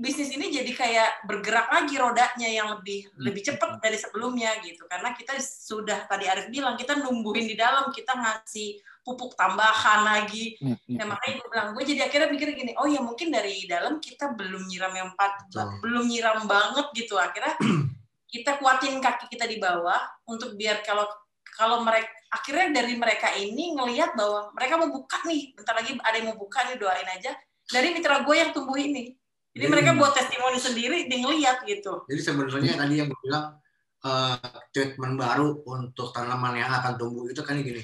bisnis 0.00 0.32
ini 0.32 0.48
jadi 0.48 0.72
kayak 0.72 1.10
bergerak 1.28 1.68
lagi 1.68 2.00
rodanya 2.00 2.48
yang 2.48 2.72
lebih 2.72 3.04
hmm. 3.04 3.20
lebih 3.20 3.44
cepat 3.44 3.84
dari 3.84 4.00
sebelumnya 4.00 4.56
gitu 4.64 4.88
karena 4.88 5.12
kita 5.12 5.36
sudah 5.44 6.08
tadi 6.08 6.24
Arif 6.24 6.48
bilang 6.48 6.80
kita 6.80 6.96
numbuhin 6.96 7.44
di 7.44 7.52
dalam 7.52 7.92
kita 7.92 8.16
ngasih 8.16 8.80
pupuk 9.04 9.36
tambahan 9.36 10.08
lagi 10.08 10.56
ya, 10.56 11.04
ya. 11.04 11.04
makanya 11.04 11.34
gue 11.36 11.48
bilang 11.52 11.68
gue 11.76 11.84
jadi 11.84 12.00
akhirnya 12.08 12.28
mikir 12.32 12.48
gini 12.56 12.72
oh 12.80 12.88
ya 12.88 13.04
mungkin 13.04 13.28
dari 13.28 13.68
dalam 13.68 14.00
kita 14.00 14.32
belum 14.32 14.64
nyiram 14.72 14.92
yang 14.96 15.08
empat 15.12 15.32
oh. 15.60 15.68
belum 15.84 16.08
nyiram 16.08 16.48
banget 16.48 16.86
gitu 16.96 17.20
akhirnya 17.20 17.60
kita 18.32 18.56
kuatin 18.56 19.04
kaki 19.04 19.28
kita 19.28 19.44
di 19.44 19.60
bawah 19.60 20.00
untuk 20.24 20.56
biar 20.56 20.80
kalau 20.80 21.04
kalau 21.52 21.84
mereka 21.84 22.08
akhirnya 22.32 22.72
dari 22.72 22.96
mereka 22.96 23.36
ini 23.36 23.76
ngelihat 23.76 24.16
bahwa 24.16 24.48
mereka 24.56 24.80
mau 24.80 24.88
buka 24.88 25.20
nih 25.28 25.52
bentar 25.52 25.76
lagi 25.76 25.92
ada 26.00 26.16
yang 26.16 26.32
mau 26.32 26.38
buka 26.40 26.64
nih 26.72 26.76
doain 26.80 27.08
aja 27.10 27.36
dari 27.68 27.92
mitra 27.92 28.24
gue 28.24 28.36
yang 28.36 28.50
tumbuh 28.56 28.80
ini 28.80 29.19
jadi, 29.50 29.66
mereka 29.66 29.90
buat 29.98 30.14
testimoni 30.14 30.58
sendiri, 30.62 31.10
dia 31.10 31.18
ngeliat 31.18 31.66
gitu. 31.66 32.06
Jadi 32.06 32.20
sebenarnya 32.22 32.74
tadi 32.78 32.94
yang 33.02 33.10
gue 33.10 33.20
bilang 33.26 33.58
uh, 34.06 34.38
treatment 34.70 35.18
baru 35.18 35.58
untuk 35.66 36.14
tanaman 36.14 36.54
yang 36.58 36.70
akan 36.70 36.94
tumbuh 36.94 37.26
itu 37.26 37.42
kan 37.42 37.58
gini. 37.58 37.82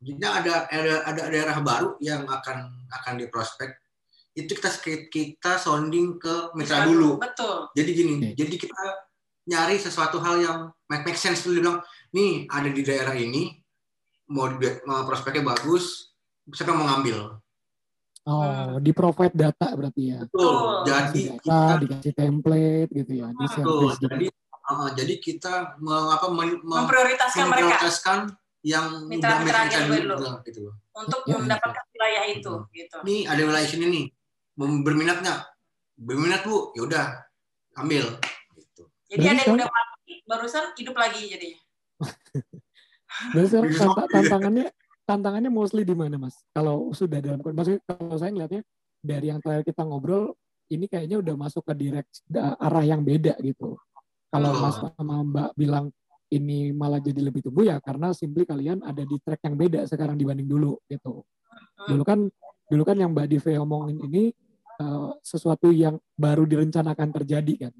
Jadi 0.00 0.22
ada 0.22 0.70
ada 0.70 0.94
ada 1.04 1.22
daerah 1.28 1.58
baru 1.60 1.98
yang 2.00 2.24
akan 2.24 2.88
akan 2.88 3.14
diprospek 3.20 3.76
itu 4.38 4.54
kita 4.54 4.70
kita 5.10 5.52
sounding 5.58 6.16
ke 6.16 6.54
mitra 6.54 6.86
dulu. 6.86 7.18
Betul. 7.18 7.68
Jadi 7.74 7.90
gini, 7.90 8.14
hmm. 8.16 8.34
jadi 8.38 8.54
kita 8.54 8.82
nyari 9.50 9.76
sesuatu 9.76 10.22
hal 10.22 10.36
yang 10.38 10.58
make, 10.86 11.02
make 11.02 11.18
sense 11.18 11.42
dulu 11.42 11.60
bilang, 11.60 11.78
nih 12.14 12.46
ada 12.46 12.70
di 12.70 12.82
daerah 12.86 13.14
ini, 13.18 13.58
mau, 14.30 14.46
mau 14.86 15.02
prospeknya 15.04 15.42
bagus, 15.42 16.14
siapa 16.54 16.70
mau 16.70 16.86
ngambil? 16.86 17.42
Oh, 18.28 18.44
hmm. 18.44 18.84
di 18.84 18.92
provide 18.92 19.32
data 19.32 19.72
berarti 19.72 20.02
ya. 20.12 20.20
Betul. 20.28 20.84
Jadi 20.84 21.22
data, 21.24 21.40
kita 21.40 21.74
dikasih 21.80 22.12
template 22.12 22.90
gitu 22.92 23.12
ya. 23.16 23.28
Di 23.32 23.46
betul. 23.48 23.90
Jadi 23.96 24.26
uh, 24.68 24.88
jadi 24.92 25.14
kita 25.16 25.80
me, 25.80 25.96
apa, 26.12 26.26
memprioritaskan, 26.28 27.48
memprioritaskan 27.48 28.18
mereka 28.28 28.38
yang 28.60 29.08
mitra-mitra 29.08 29.72
dulu, 29.88 30.44
gitu. 30.44 30.68
untuk 30.92 31.24
ya, 31.24 31.40
mendapatkan 31.40 31.80
ya. 31.80 31.92
wilayah 31.96 32.24
itu 32.28 32.52
gitu. 32.76 32.96
Nih 33.08 33.24
ada 33.24 33.40
wilayah 33.40 33.64
sini 33.64 33.88
nih 33.88 34.04
berminat 34.60 35.24
nggak 35.24 35.40
berminat 35.96 36.44
bu 36.44 36.76
ya 36.76 36.84
udah 36.84 37.06
ambil 37.80 38.04
gitu. 38.56 38.82
jadi 39.08 39.36
ada 39.36 39.40
yang 39.48 39.56
udah 39.56 39.68
mati 39.68 40.14
barusan 40.28 40.64
hidup 40.76 40.96
lagi 40.96 41.28
jadi 41.28 41.48
Dan 43.36 43.44
sekarang 43.44 44.08
tantangannya 44.08 44.66
tantangannya 45.10 45.50
mostly 45.50 45.82
di 45.82 45.90
mana 45.90 46.14
mas 46.22 46.38
kalau 46.54 46.94
sudah 46.94 47.18
dalam 47.18 47.42
maksudnya 47.42 47.82
kalau 47.82 48.14
saya 48.14 48.30
ngeliatnya 48.30 48.62
dari 49.02 49.26
yang 49.34 49.42
terakhir 49.42 49.66
kita 49.66 49.82
ngobrol 49.82 50.38
ini 50.70 50.86
kayaknya 50.86 51.18
udah 51.18 51.34
masuk 51.34 51.66
ke 51.66 51.74
direct 51.74 52.22
arah 52.38 52.84
yang 52.86 53.02
beda 53.02 53.34
gitu 53.42 53.74
kalau 54.30 54.54
oh. 54.54 54.60
mas 54.62 54.78
sama 54.78 55.26
mbak 55.26 55.50
bilang 55.58 55.90
ini 56.30 56.70
malah 56.70 57.02
jadi 57.02 57.26
lebih 57.26 57.42
tumbuh 57.42 57.66
ya 57.66 57.82
karena 57.82 58.14
simply 58.14 58.46
kalian 58.46 58.86
ada 58.86 59.02
di 59.02 59.18
track 59.18 59.42
yang 59.42 59.58
beda 59.58 59.82
sekarang 59.90 60.14
dibanding 60.14 60.46
dulu 60.46 60.78
gitu 60.86 61.26
dulu 61.90 62.02
kan 62.06 62.30
dulu 62.70 62.82
kan 62.86 62.94
yang 62.94 63.10
mbak 63.10 63.26
Dive 63.26 63.58
omongin 63.58 63.98
ini 64.06 64.30
uh, 64.80 65.10
sesuatu 65.20 65.68
yang 65.70 66.00
baru 66.16 66.48
direncanakan 66.48 67.08
terjadi 67.20 67.68
kan. 67.68 67.74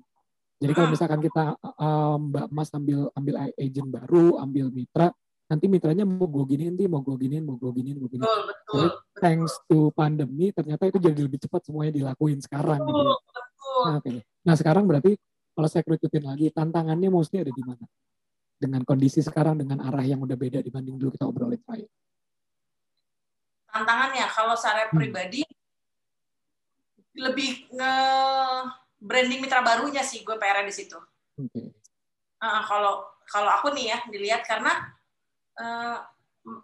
Jadi 0.61 0.73
kalau 0.77 0.89
ah. 0.89 0.93
misalkan 0.93 1.21
kita 1.25 1.45
uh, 1.57 2.17
Mbak 2.21 2.47
Mas 2.53 2.69
ambil 2.77 3.09
ambil 3.17 3.35
agent 3.57 3.89
baru, 3.89 4.37
ambil 4.37 4.69
mitra, 4.69 5.09
nanti 5.51 5.67
mitranya 5.67 6.07
mau 6.07 6.31
gue 6.31 6.45
giniin, 6.47 6.79
nanti 6.79 6.87
mau 6.87 7.03
gue 7.03 7.17
giniin, 7.19 7.43
mau 7.43 7.59
gue 7.59 7.71
giniin, 7.75 7.99
mau 7.99 8.07
giniin. 8.07 8.23
Betul, 8.23 8.41
betul, 8.47 8.87
thanks 9.19 9.59
to 9.67 9.91
pandemi, 9.91 10.55
ternyata 10.55 10.87
itu 10.87 11.03
jadi 11.03 11.19
lebih 11.27 11.43
cepat 11.43 11.67
semuanya 11.67 11.91
dilakuin 11.99 12.39
sekarang. 12.39 12.79
Betul, 12.87 12.95
gitu. 12.95 13.11
betul. 13.35 13.83
Nah, 13.83 13.97
okay. 13.99 14.19
nah 14.47 14.55
sekarang 14.55 14.87
berarti 14.87 15.19
kalau 15.51 15.67
saya 15.67 15.83
kerucutin 15.83 16.23
lagi, 16.23 16.55
tantangannya 16.55 17.11
mostly 17.11 17.43
ada 17.43 17.51
di 17.51 17.65
mana? 17.67 17.83
Dengan 18.55 18.87
kondisi 18.87 19.19
sekarang, 19.27 19.59
dengan 19.59 19.83
arah 19.83 20.07
yang 20.07 20.23
udah 20.23 20.39
beda 20.39 20.63
dibanding 20.63 20.95
dulu 20.95 21.11
kita 21.19 21.27
obrolin 21.27 21.59
terakhir. 21.67 21.91
Tantangannya, 23.75 24.27
kalau 24.31 24.55
saya 24.55 24.87
hmm. 24.87 24.95
pribadi, 24.95 25.43
lebih 27.19 27.67
nge 27.75 27.95
branding 29.03 29.43
mitra 29.43 29.67
barunya 29.67 30.07
sih 30.07 30.23
gue 30.23 30.39
PR 30.39 30.63
di 30.63 30.71
situ. 30.71 30.95
Okay. 31.35 31.75
Uh, 32.39 32.63
kalau 32.65 33.03
kalau 33.27 33.51
aku 33.51 33.75
nih 33.75 33.93
ya 33.93 33.99
dilihat 34.09 34.47
karena 34.47 34.95
uh, 35.61 35.99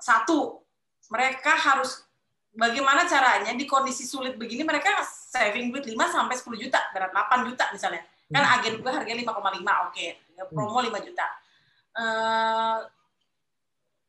satu 0.00 0.64
mereka 1.12 1.52
harus 1.54 2.02
bagaimana 2.56 3.04
caranya 3.04 3.52
di 3.52 3.68
kondisi 3.68 4.08
sulit 4.08 4.34
begini 4.40 4.64
mereka 4.64 5.04
saving 5.04 5.70
duit 5.70 5.84
5 5.84 5.92
sampai 6.08 6.34
10 6.34 6.64
juta, 6.66 6.80
berat 6.90 7.12
8 7.12 7.46
juta 7.52 7.64
misalnya. 7.70 8.02
Kan 8.26 8.42
hmm. 8.42 8.54
agen 8.58 8.74
gue 8.82 8.90
harganya 8.90 9.22
5,5, 9.22 9.36
oke. 9.36 9.62
Okay. 9.92 10.08
Promo 10.50 10.80
5 10.80 11.06
juta. 11.06 11.26
Uh, 11.96 12.78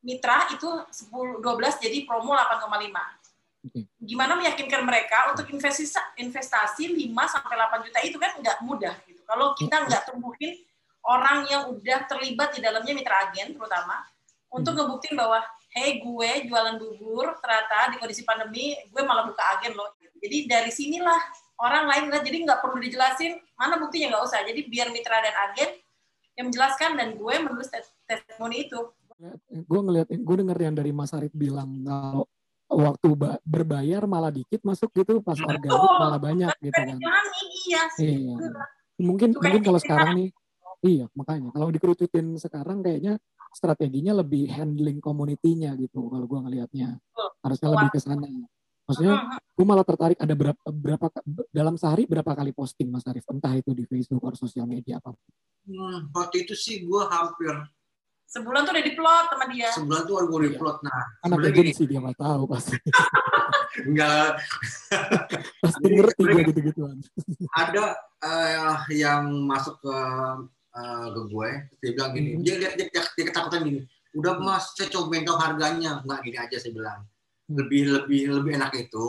mitra 0.02 0.48
itu 0.52 0.68
10 1.08 1.40
12 1.40 1.84
jadi 1.84 1.98
promo 2.04 2.36
8,5 2.36 3.88
Gimana 3.98 4.38
meyakinkan 4.38 4.86
mereka 4.86 5.34
untuk 5.34 5.50
investasi 5.50 6.20
investasi 6.22 6.88
5 6.88 7.12
sampai 7.28 7.54
8 7.58 7.84
juta 7.84 7.98
itu 8.00 8.16
kan 8.16 8.32
nggak 8.40 8.58
mudah 8.64 8.94
gitu. 9.04 9.20
Kalau 9.28 9.52
kita 9.52 9.84
nggak 9.84 10.02
tumbuhin 10.08 10.56
orang 11.04 11.44
yang 11.50 11.62
udah 11.72 12.08
terlibat 12.08 12.56
di 12.56 12.60
dalamnya 12.64 12.92
mitra 12.96 13.28
agen 13.28 13.52
terutama 13.52 14.06
untuk 14.48 14.72
hmm. 14.74 14.80
ngebuktiin 14.84 15.16
bahwa 15.16 15.40
hey 15.68 16.00
gue 16.00 16.30
jualan 16.48 16.80
bubur 16.80 17.36
ternyata 17.44 17.92
di 17.92 17.96
kondisi 18.00 18.22
pandemi 18.24 18.72
gue 18.74 19.02
malah 19.04 19.28
buka 19.28 19.42
agen 19.58 19.76
loh. 19.76 19.92
Jadi 20.18 20.50
dari 20.50 20.72
sinilah 20.72 21.20
orang 21.62 21.84
lain 21.86 22.04
lah 22.10 22.20
jadi 22.24 22.36
nggak 22.42 22.60
perlu 22.64 22.78
dijelasin 22.80 23.36
mana 23.60 23.76
buktinya 23.76 24.16
nggak 24.16 24.24
usah. 24.24 24.40
Jadi 24.46 24.60
biar 24.66 24.88
mitra 24.90 25.20
dan 25.20 25.34
agen 25.50 25.70
yang 26.38 26.46
menjelaskan 26.48 26.90
dan 26.96 27.08
gue 27.18 27.34
menulis 27.42 27.68
testimoni 28.06 28.70
itu. 28.70 28.80
Gue 29.66 29.80
ngeliat, 29.82 30.06
gue 30.14 30.36
denger 30.38 30.58
yang 30.62 30.74
dari 30.78 30.94
Mas 30.94 31.10
Arif 31.10 31.34
bilang 31.34 31.82
kalau 32.68 32.92
waktu 32.92 33.08
berbayar 33.42 34.04
malah 34.04 34.28
dikit 34.28 34.60
masuk 34.60 34.92
gitu 34.92 35.24
pas 35.24 35.40
harga 35.40 35.68
oh, 35.72 36.04
malah 36.04 36.20
banyak 36.20 36.52
gitu 36.60 36.76
kan 36.76 36.96
iya 37.64 37.82
iya 37.96 38.36
mungkin 39.00 39.32
mungkin 39.32 39.62
kalau 39.64 39.80
sekarang 39.80 40.10
nih 40.20 40.28
iya 40.84 41.04
makanya 41.16 41.48
kalau 41.56 41.72
dikerucutin 41.72 42.36
sekarang 42.36 42.84
kayaknya 42.84 43.16
strateginya 43.52 44.16
lebih 44.16 44.48
handling 44.50 44.98
komunitinya 45.02 45.74
gitu 45.78 46.08
kalau 46.08 46.24
gua 46.24 46.46
ngelihatnya 46.46 46.98
harusnya 47.42 47.68
lebih 47.72 47.88
ke 47.94 48.00
sana 48.02 48.28
maksudnya 48.88 49.14
gue 49.52 49.66
malah 49.68 49.84
tertarik 49.84 50.16
ada 50.16 50.32
berapa 50.32 50.62
berapa 50.64 51.06
dalam 51.52 51.76
sehari 51.76 52.08
berapa 52.08 52.32
kali 52.32 52.56
posting 52.56 52.88
Mas 52.88 53.04
Arif 53.04 53.28
entah 53.28 53.52
itu 53.52 53.76
di 53.76 53.84
Facebook 53.84 54.24
atau 54.24 54.48
sosial 54.48 54.64
media 54.64 54.96
apa 54.96 55.12
hmm, 55.68 56.08
waktu 56.16 56.48
itu 56.48 56.56
sih 56.56 56.88
gue 56.88 57.02
hampir 57.04 57.52
Sebulan 58.28 58.60
tuh 58.68 58.76
udah 58.76 58.84
diplot 58.84 59.24
sama 59.32 59.44
dia. 59.48 59.72
Sebulan 59.72 60.02
tuh 60.04 60.14
udah 60.20 60.40
diplot. 60.52 60.76
Nah, 60.84 61.04
anak 61.24 61.48
sih 61.72 61.88
dia 61.88 61.96
nggak 61.96 62.20
tahu 62.20 62.44
pasti. 62.44 62.76
Enggak. 63.88 64.36
pasti 65.64 65.86
ngerti 65.88 66.22
gue 66.28 66.42
gitu-gituan. 66.52 66.96
Ada 67.56 67.96
uh, 68.20 68.84
yang 68.92 69.32
masuk 69.48 69.80
ke 69.80 69.96
uh, 70.74 71.06
ke 71.12 71.20
gue, 71.30 71.50
dia 71.80 71.90
bilang 71.94 72.10
gini, 72.16 72.30
hmm. 72.36 72.42
dia 72.44 72.54
lihat 72.60 72.74
dia, 72.76 72.86
dia, 72.90 73.02
dia 73.04 73.24
ketakutan 73.28 73.60
gini. 73.64 73.80
Udah 74.16 74.36
hmm. 74.36 74.44
mas, 74.44 74.72
saya 74.74 74.88
coba 74.92 75.20
tahu 75.20 75.38
harganya. 75.38 75.92
Enggak 76.04 76.20
gini 76.24 76.36
aja 76.36 76.56
saya 76.58 76.72
bilang. 76.72 77.00
Hmm. 77.48 77.56
Lebih 77.60 77.82
lebih 77.94 78.20
lebih 78.40 78.52
enak 78.60 78.72
itu. 78.76 79.06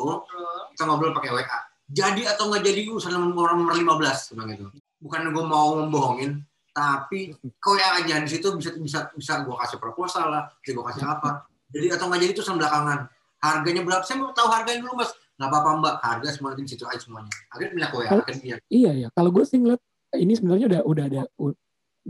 Kita 0.75 0.83
ngobrol 0.87 1.15
pakai 1.15 1.31
WA. 1.35 1.59
Jadi 1.89 2.21
atau 2.29 2.53
nggak 2.53 2.63
jadi 2.63 2.81
urusan 2.85 3.11
nomor 3.17 3.57
nomor 3.57 3.73
15 3.73 4.37
bilang 4.37 4.47
gitu. 4.53 4.65
Bukan 4.99 5.31
gue 5.31 5.45
mau 5.47 5.79
membohongin, 5.79 6.43
tapi 6.79 7.33
kau 7.59 7.75
yang 7.75 7.99
aja 7.99 8.21
di 8.21 8.29
situ 8.29 8.47
bisa 8.55 8.71
bisa 8.77 8.99
bisa 9.11 9.33
gue 9.43 9.55
kasih 9.57 9.77
proposal 9.81 10.31
lah 10.31 10.43
bisa 10.61 10.71
gue 10.77 10.85
kasih 10.85 11.05
apa 11.05 11.43
jadi 11.69 11.97
atau 11.97 12.07
nggak 12.09 12.21
jadi 12.23 12.31
itu 12.33 12.43
belakangan 12.45 12.99
harganya 13.39 13.81
berapa 13.83 14.03
saya 14.05 14.17
mau 14.21 14.31
tahu 14.31 14.47
harganya 14.47 14.79
dulu 14.85 15.03
mas 15.03 15.11
nggak 15.39 15.49
apa-apa 15.49 15.69
mbak 15.79 15.95
harga 16.03 16.29
semua 16.35 16.51
di 16.55 16.67
situ 16.67 16.83
aja 16.87 16.99
semuanya 16.99 17.31
akhirnya 17.51 17.71
pindah 17.75 17.89
kowe 17.91 18.05
akhirnya 18.05 18.55
iya 18.71 18.91
iya 18.95 19.07
kalau 19.15 19.29
gue 19.31 19.43
sih 19.47 19.57
ngeliat 19.59 19.81
ini 20.17 20.33
sebenarnya 20.33 20.65
udah 20.65 20.81
udah 20.85 21.05
ada 21.05 21.21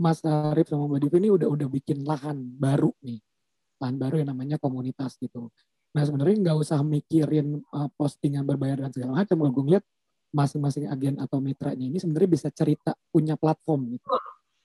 Mas 0.00 0.24
Arif 0.24 0.70
sama 0.70 0.88
Mbak 0.88 1.00
Divi 1.04 1.16
ini 1.26 1.30
udah 1.34 1.48
udah 1.50 1.68
bikin 1.68 2.06
lahan 2.06 2.40
baru 2.56 2.94
nih 3.04 3.20
lahan 3.80 3.96
baru 4.00 4.14
yang 4.24 4.30
namanya 4.32 4.56
komunitas 4.56 5.20
gitu 5.20 5.52
nah 5.90 6.06
sebenarnya 6.06 6.36
nggak 6.38 6.56
usah 6.56 6.80
mikirin 6.86 7.60
uh, 7.74 7.90
postingan 7.98 8.46
berbayar 8.46 8.86
dan 8.86 8.90
segala 8.94 9.20
macam 9.20 9.36
kalau 9.42 9.50
gue 9.50 9.64
ngeliat 9.66 9.84
masing-masing 10.30 10.86
agen 10.86 11.18
atau 11.18 11.42
mitranya 11.42 11.90
ini 11.90 11.98
sebenarnya 11.98 12.30
bisa 12.30 12.48
cerita 12.54 12.94
punya 13.10 13.34
platform 13.34 13.98
gitu 13.98 14.06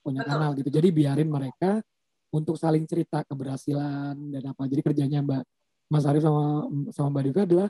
punya 0.06 0.22
kanal 0.22 0.54
gitu. 0.54 0.70
Jadi 0.70 0.94
biarin 0.94 1.26
mereka 1.26 1.82
untuk 2.30 2.54
saling 2.54 2.86
cerita 2.86 3.26
keberhasilan 3.26 4.14
dan 4.14 4.42
apa. 4.46 4.62
Jadi 4.70 4.80
kerjanya 4.86 5.18
Mbak 5.26 5.42
Mas 5.90 6.06
Arief 6.06 6.22
sama 6.22 6.70
sama 6.94 7.08
Mbak 7.10 7.22
Diva 7.26 7.42
adalah 7.42 7.68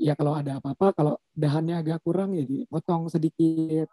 ya 0.00 0.16
kalau 0.16 0.32
ada 0.32 0.56
apa-apa, 0.56 0.96
kalau 0.96 1.14
dahannya 1.36 1.84
agak 1.84 2.00
kurang 2.00 2.32
ya 2.32 2.48
dipotong 2.48 3.12
sedikit. 3.12 3.92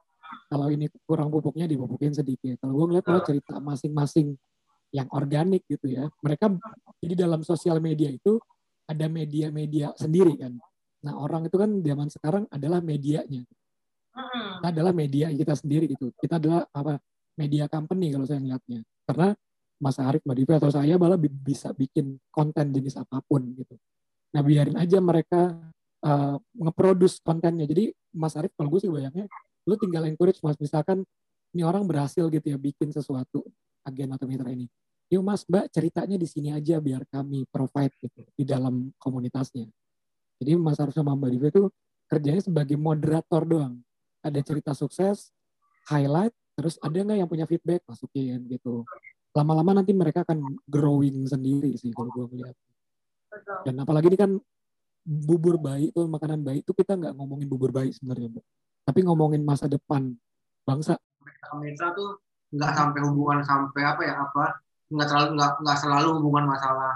Kalau 0.51 0.67
ini 0.71 0.87
kurang 1.07 1.31
pupuknya 1.31 1.67
dipupukin 1.67 2.11
sedikit. 2.15 2.59
Kalau 2.59 2.75
gue 2.75 2.85
ngeliat 2.91 3.05
kalau 3.05 3.21
cerita 3.23 3.59
masing-masing 3.59 4.35
yang 4.91 5.07
organik 5.15 5.63
gitu 5.67 5.87
ya. 5.87 6.07
Mereka 6.23 6.51
jadi 6.99 7.27
dalam 7.27 7.41
sosial 7.43 7.79
media 7.79 8.11
itu 8.11 8.39
ada 8.87 9.07
media-media 9.07 9.95
sendiri 9.95 10.35
kan. 10.35 10.53
Nah 11.07 11.13
orang 11.17 11.47
itu 11.47 11.55
kan 11.55 11.71
zaman 11.79 12.07
sekarang 12.11 12.43
adalah 12.51 12.83
medianya. 12.83 13.43
Kita 14.11 14.67
adalah 14.67 14.91
media 14.91 15.31
kita 15.31 15.55
sendiri 15.55 15.87
gitu. 15.87 16.11
Kita 16.19 16.37
adalah 16.37 16.67
apa 16.75 16.99
media 17.39 17.71
company 17.71 18.11
kalau 18.11 18.27
saya 18.27 18.43
melihatnya. 18.43 18.83
Karena 19.07 19.31
Mas 19.81 19.97
Arif, 19.97 20.21
Mbak 20.21 20.35
Divi, 20.37 20.53
atau 20.53 20.69
saya 20.69 20.93
malah 20.99 21.17
bisa 21.17 21.73
bikin 21.73 22.21
konten 22.29 22.69
jenis 22.69 23.01
apa 23.01 23.17
pun 23.25 23.41
gitu. 23.57 23.73
Nah 24.37 24.45
biarin 24.45 24.77
aja 24.77 25.01
mereka 25.01 25.57
uh, 26.05 26.37
nge-produce 26.37 27.17
kontennya. 27.25 27.65
Jadi 27.65 27.89
Mas 28.13 28.37
Arif 28.37 28.53
kalau 28.53 28.69
gue 28.69 28.81
sih 28.85 28.91
bayangnya, 28.93 29.25
lu 29.67 29.75
tinggal 29.77 30.05
encourage 30.07 30.39
Mas, 30.41 30.57
misalkan 30.57 31.03
ini 31.51 31.61
orang 31.65 31.83
berhasil 31.83 32.25
gitu 32.31 32.45
ya 32.47 32.57
bikin 32.57 32.89
sesuatu 32.89 33.43
agen 33.83 34.09
atau 34.15 34.25
mitra 34.25 34.49
ini. 34.53 34.69
Yuk 35.11 35.23
Mas, 35.27 35.43
Mbak 35.43 35.69
ceritanya 35.75 36.15
di 36.15 36.27
sini 36.29 36.55
aja 36.55 36.79
biar 36.79 37.03
kami 37.11 37.43
provide 37.51 37.91
gitu 37.99 38.23
di 38.33 38.43
dalam 38.47 38.95
komunitasnya. 38.95 39.67
Jadi 40.39 40.51
Mas 40.55 40.79
Arif 40.79 40.95
sama 40.95 41.13
Mbak 41.13 41.29
Divi 41.35 41.47
itu 41.51 41.63
kerjanya 42.07 42.41
sebagai 42.41 42.79
moderator 42.79 43.43
doang. 43.43 43.83
Ada 44.23 44.39
cerita 44.39 44.71
sukses, 44.71 45.35
highlight, 45.91 46.31
terus 46.55 46.77
ada 46.77 46.93
nggak 46.93 47.17
yang 47.17 47.29
punya 47.29 47.45
feedback 47.47 47.81
masukin 47.87 48.45
gitu 48.45 48.85
lama-lama 49.31 49.79
nanti 49.79 49.95
mereka 49.95 50.27
akan 50.27 50.59
growing 50.67 51.23
sendiri 51.23 51.73
sih 51.79 51.95
kalau 51.95 52.11
gue 52.11 52.25
melihat 52.35 52.55
dan 53.63 53.79
apalagi 53.79 54.11
ini 54.11 54.19
kan 54.19 54.31
bubur 55.01 55.55
bayi 55.55 55.89
tuh 55.95 56.05
makanan 56.05 56.43
bayi 56.43 56.61
itu 56.61 56.75
kita 56.75 56.99
nggak 56.99 57.13
ngomongin 57.15 57.47
bubur 57.47 57.71
bayi 57.71 57.95
sebenarnya 57.95 58.27
mbak 58.27 58.45
tapi 58.85 58.99
ngomongin 59.05 59.45
masa 59.45 59.69
depan 59.69 60.13
bangsa. 60.65 60.97
Mitra 61.59 61.93
tuh 61.93 62.21
nggak 62.51 62.71
sampai 62.75 62.99
hubungan 63.07 63.39
sampai 63.43 63.81
apa 63.87 64.01
ya 64.03 64.13
apa 64.27 64.59
nggak 64.91 65.07
terlalu 65.07 65.29
nggak 65.39 65.51
nggak 65.63 65.77
selalu 65.79 66.09
hubungan 66.19 66.45
masalah 66.51 66.93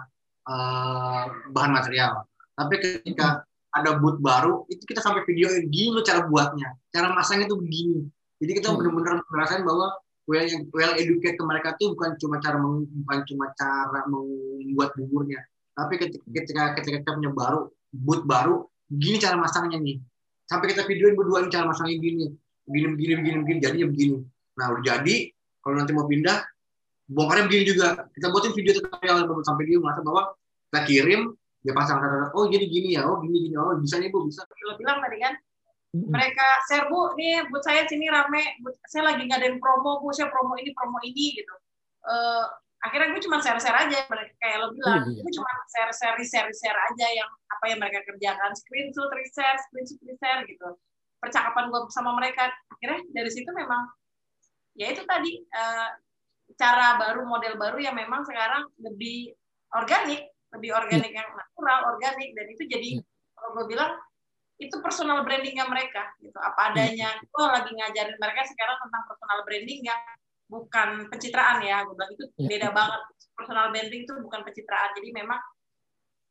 uh, 0.47 1.23
bahan 1.51 1.71
material. 1.71 2.27
Tapi 2.55 2.75
ketika 2.79 3.43
ada 3.75 3.99
boot 3.99 4.23
baru 4.23 4.63
itu 4.71 4.83
kita 4.87 5.03
sampai 5.03 5.23
video 5.27 5.51
gini 5.67 5.99
cara 6.03 6.27
buatnya. 6.27 6.75
Cara 6.91 7.11
masangnya 7.11 7.51
tuh 7.51 7.59
begini. 7.59 8.07
Jadi 8.39 8.51
kita 8.59 8.71
hmm. 8.71 8.77
benar-benar 8.79 9.15
merasakan 9.31 9.63
bahwa 9.63 9.87
well 10.27 10.45
well 10.71 10.93
educate 10.95 11.35
ke 11.39 11.43
mereka 11.43 11.75
tuh 11.79 11.95
bukan 11.95 12.15
cuma 12.19 12.39
cara 12.39 12.57
bukan 12.59 13.19
cuma 13.27 13.45
cara 13.55 13.99
membuat 14.07 14.95
buburnya. 14.95 15.43
Tapi 15.75 15.99
ketika 15.99 16.23
ketika 16.31 16.63
ketika 16.79 16.97
kita 17.03 17.11
punya 17.19 17.31
baru 17.35 17.59
boot 17.91 18.23
baru 18.23 18.67
gini 18.91 19.19
cara 19.19 19.35
masangnya 19.39 19.79
nih 19.79 19.99
sampai 20.45 20.73
kita 20.73 20.85
videoin 20.85 21.17
berdua 21.17 21.45
ini 21.45 21.49
cara 21.51 21.65
masangnya 21.69 21.97
gini. 21.99 22.25
Begini 22.65 22.87
begini 22.97 23.13
begini 23.21 23.37
begini 23.45 23.59
jadinya 23.61 23.87
begini. 23.93 24.17
Nah 24.57 24.65
udah 24.73 24.83
jadi 24.83 25.15
kalau 25.61 25.75
nanti 25.77 25.91
mau 25.93 26.05
pindah 26.09 26.37
bongkarnya 27.09 27.45
begini 27.49 27.63
juga. 27.69 27.87
Kita 28.13 28.33
buatin 28.33 28.53
video 28.57 28.71
tutorial 28.81 29.25
sampai 29.45 29.63
dia 29.69 29.77
merasa 29.77 30.01
bahwa 30.01 30.33
kita 30.69 30.79
kirim 30.89 31.21
dia 31.65 31.73
pasang 31.73 31.97
kata 31.97 32.33
oh 32.37 32.45
jadi 32.49 32.65
gini 32.65 32.97
ya. 32.97 33.05
Oh 33.05 33.21
gini 33.21 33.49
gini. 33.49 33.55
Oh 33.57 33.73
bisa 33.77 34.01
nih 34.01 34.09
bu 34.09 34.25
bisa. 34.25 34.45
Lo 34.65 34.77
bilang 34.77 35.01
tadi 35.01 35.17
kan 35.21 35.33
mereka 35.95 36.47
share 36.67 36.89
bu 36.91 37.13
nih 37.17 37.45
buat 37.49 37.61
saya 37.61 37.85
sini 37.85 38.09
rame. 38.09 38.57
Saya 38.89 39.13
lagi 39.13 39.25
ngadain 39.25 39.61
promo 39.61 40.01
bu. 40.01 40.09
Saya 40.13 40.29
promo 40.29 40.57
ini 40.57 40.73
promo 40.73 40.97
ini 41.05 41.37
gitu. 41.37 41.55
Uh, 42.05 42.45
akhirnya 42.83 43.07
gue 43.15 43.21
cuma 43.23 43.37
share-share 43.39 43.77
aja 43.87 43.97
mereka 44.09 44.33
kayak 44.41 44.57
lo 44.61 44.67
bilang. 44.75 45.03
Iya, 45.07 45.13
iya. 45.15 45.21
gue 45.23 45.33
cuma 45.33 45.51
share-share 45.71 46.19
share 46.25 46.51
share 46.51 46.79
aja 46.91 47.07
yang 47.13 47.29
apa 47.49 47.65
yang 47.71 47.79
mereka 47.79 47.99
kerjakan. 48.05 48.51
Screenshot 48.57 49.09
share 49.31 49.57
screenshot 49.69 49.99
share 50.19 50.41
gitu. 50.45 50.69
Percakapan 51.21 51.71
gue 51.71 51.79
sama 51.93 52.11
mereka. 52.17 52.51
Akhirnya 52.73 53.01
dari 53.13 53.31
situ 53.31 53.49
memang 53.53 53.89
ya 54.75 54.91
itu 54.91 55.01
tadi 55.07 55.39
uh, 55.55 55.89
cara 56.59 56.99
baru 56.99 57.25
model 57.25 57.55
baru 57.57 57.77
yang 57.79 57.95
memang 57.95 58.21
sekarang 58.27 58.69
lebih 58.83 59.33
organik 59.73 60.29
lebih 60.53 60.71
organik 60.71 61.11
yang 61.11 61.27
natural 61.35 61.95
organik. 61.95 62.31
Dan 62.35 62.45
itu 62.53 62.63
jadi 62.69 62.89
iya. 62.99 63.03
kalau 63.35 63.49
gue 63.59 63.65
bilang 63.75 63.91
itu 64.55 64.75
personal 64.79 65.25
brandingnya 65.27 65.67
mereka 65.67 66.15
gitu. 66.23 66.37
Apa 66.39 66.71
adanya 66.71 67.11
gue 67.19 67.45
lagi 67.45 67.71
ngajarin 67.75 68.15
mereka 68.15 68.47
sekarang 68.47 68.77
tentang 68.79 69.03
personal 69.09 69.39
branding 69.43 69.81
yang 69.83 69.99
bukan 70.45 71.09
pencitraan 71.09 71.61
ya 71.65 71.83
gue 71.85 71.93
bilang. 71.93 72.11
Itu 72.13 72.25
beda 72.37 72.69
banget. 72.71 73.01
Personal 73.35 73.69
branding 73.73 74.03
itu 74.05 74.13
bukan 74.21 74.41
pencitraan. 74.45 74.89
Jadi 74.95 75.09
memang 75.11 75.39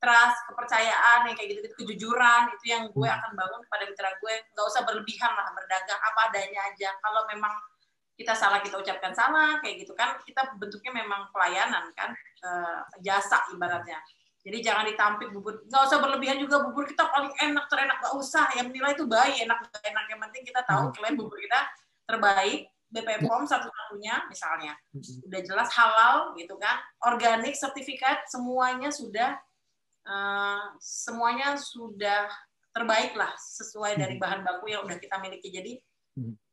trust, 0.05 0.39
kepercayaan, 0.53 1.33
yang 1.33 1.37
kayak 1.37 1.49
gitu-gitu, 1.57 1.77
kejujuran 1.81 2.53
itu 2.53 2.65
yang 2.69 2.93
gue 2.93 3.09
hmm. 3.09 3.17
akan 3.17 3.31
bangun 3.33 3.61
pada 3.73 3.85
mitra 3.89 4.11
gue. 4.21 4.35
Nggak 4.53 4.67
usah 4.69 4.83
berlebihan 4.85 5.33
lah 5.33 5.49
berdagang 5.57 6.01
apa 6.01 6.21
adanya 6.29 6.61
aja. 6.69 6.89
Kalau 7.01 7.25
memang 7.33 7.55
kita 8.15 8.31
salah 8.37 8.63
kita 8.63 8.79
ucapkan 8.79 9.11
salah 9.11 9.59
kayak 9.59 9.83
gitu 9.83 9.91
kan 9.99 10.15
kita 10.23 10.55
bentuknya 10.55 11.03
memang 11.03 11.35
pelayanan 11.35 11.91
kan 11.99 12.15
e, 12.15 12.51
jasa 13.03 13.43
ibaratnya. 13.51 13.99
Jadi 14.45 14.61
jangan 14.61 14.85
ditampik 14.87 15.33
bubur. 15.33 15.65
Nggak 15.67 15.83
usah 15.89 15.99
berlebihan 15.99 16.37
juga 16.39 16.63
bubur 16.63 16.85
kita 16.85 17.09
paling 17.09 17.33
enak 17.33 17.65
terenak. 17.67 17.97
Nggak 18.05 18.15
usah. 18.15 18.45
Yang 18.55 18.67
menilai 18.71 18.93
itu 18.93 19.05
baik 19.09 19.35
enak 19.41 19.59
enak. 19.73 20.05
Yang 20.13 20.21
penting 20.29 20.43
kita 20.45 20.61
tahu 20.69 20.85
hmm. 20.93 20.95
klaim 21.01 21.15
bubur 21.17 21.39
kita 21.41 21.61
terbaik 22.05 22.69
BPOM 22.95 23.27
POM 23.27 23.43
satu-satunya 23.43 24.31
misalnya 24.31 24.79
hmm. 24.95 25.27
udah 25.27 25.41
jelas 25.43 25.69
halal 25.75 26.31
gitu 26.39 26.55
kan 26.63 26.79
organik 27.03 27.59
sertifikat 27.59 28.23
semuanya 28.31 28.95
sudah 28.95 29.35
Eh, 30.05 30.65
semuanya 30.85 31.57
sudah 31.57 32.29
terbaik 32.77 33.17
lah 33.17 33.33
sesuai 33.41 33.97
dari 33.97 34.21
bahan 34.21 34.45
baku 34.45 34.69
yang 34.69 34.85
udah 34.85 35.01
kita 35.01 35.17
miliki. 35.17 35.49
Jadi 35.49 35.73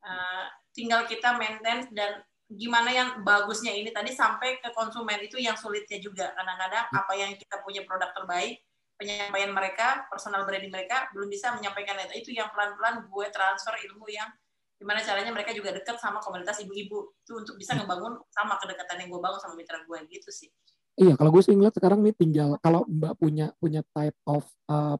uh, 0.08 0.46
tinggal 0.72 1.04
kita 1.04 1.36
maintain 1.36 1.84
dan 1.92 2.24
gimana 2.48 2.94
yang 2.94 3.10
bagusnya 3.28 3.76
ini 3.76 3.92
tadi 3.92 4.16
sampai 4.16 4.62
ke 4.64 4.72
konsumen 4.72 5.20
itu 5.20 5.36
yang 5.36 5.60
sulitnya 5.60 6.00
juga. 6.00 6.32
Kadang-kadang 6.32 6.86
hmm. 6.88 7.00
apa 7.04 7.14
yang 7.20 7.32
kita 7.36 7.60
punya 7.60 7.84
produk 7.84 8.16
terbaik, 8.16 8.64
penyampaian 8.96 9.52
mereka, 9.52 10.08
personal 10.08 10.48
branding 10.48 10.72
mereka 10.72 11.12
belum 11.12 11.28
bisa 11.28 11.52
menyampaikan 11.52 12.00
itu. 12.08 12.24
Itu 12.24 12.32
yang 12.32 12.48
pelan-pelan 12.56 13.04
gue 13.12 13.28
transfer 13.36 13.76
ilmu 13.92 14.08
yang 14.08 14.32
gimana 14.82 14.98
caranya 15.06 15.30
mereka 15.30 15.54
juga 15.54 15.70
dekat 15.78 16.02
sama 16.02 16.18
komunitas 16.26 16.58
ibu-ibu 16.66 17.14
itu 17.22 17.32
untuk 17.38 17.54
bisa 17.62 17.78
ngebangun 17.78 18.18
sama 18.34 18.58
kedekatan 18.58 19.06
yang 19.06 19.10
gue 19.14 19.22
bangun 19.22 19.38
sama 19.38 19.54
mitra 19.54 19.78
gue 19.86 19.98
gitu 20.10 20.34
sih. 20.34 20.50
Iya, 20.98 21.14
kalau 21.14 21.30
gue 21.30 21.46
sih 21.46 21.54
ngeliat 21.54 21.78
sekarang 21.78 22.02
nih 22.02 22.18
tinggal 22.18 22.58
kalau 22.58 22.82
Mbak 22.90 23.14
punya 23.22 23.54
punya 23.62 23.86
type 23.94 24.18
of 24.26 24.42
uh, 24.74 24.98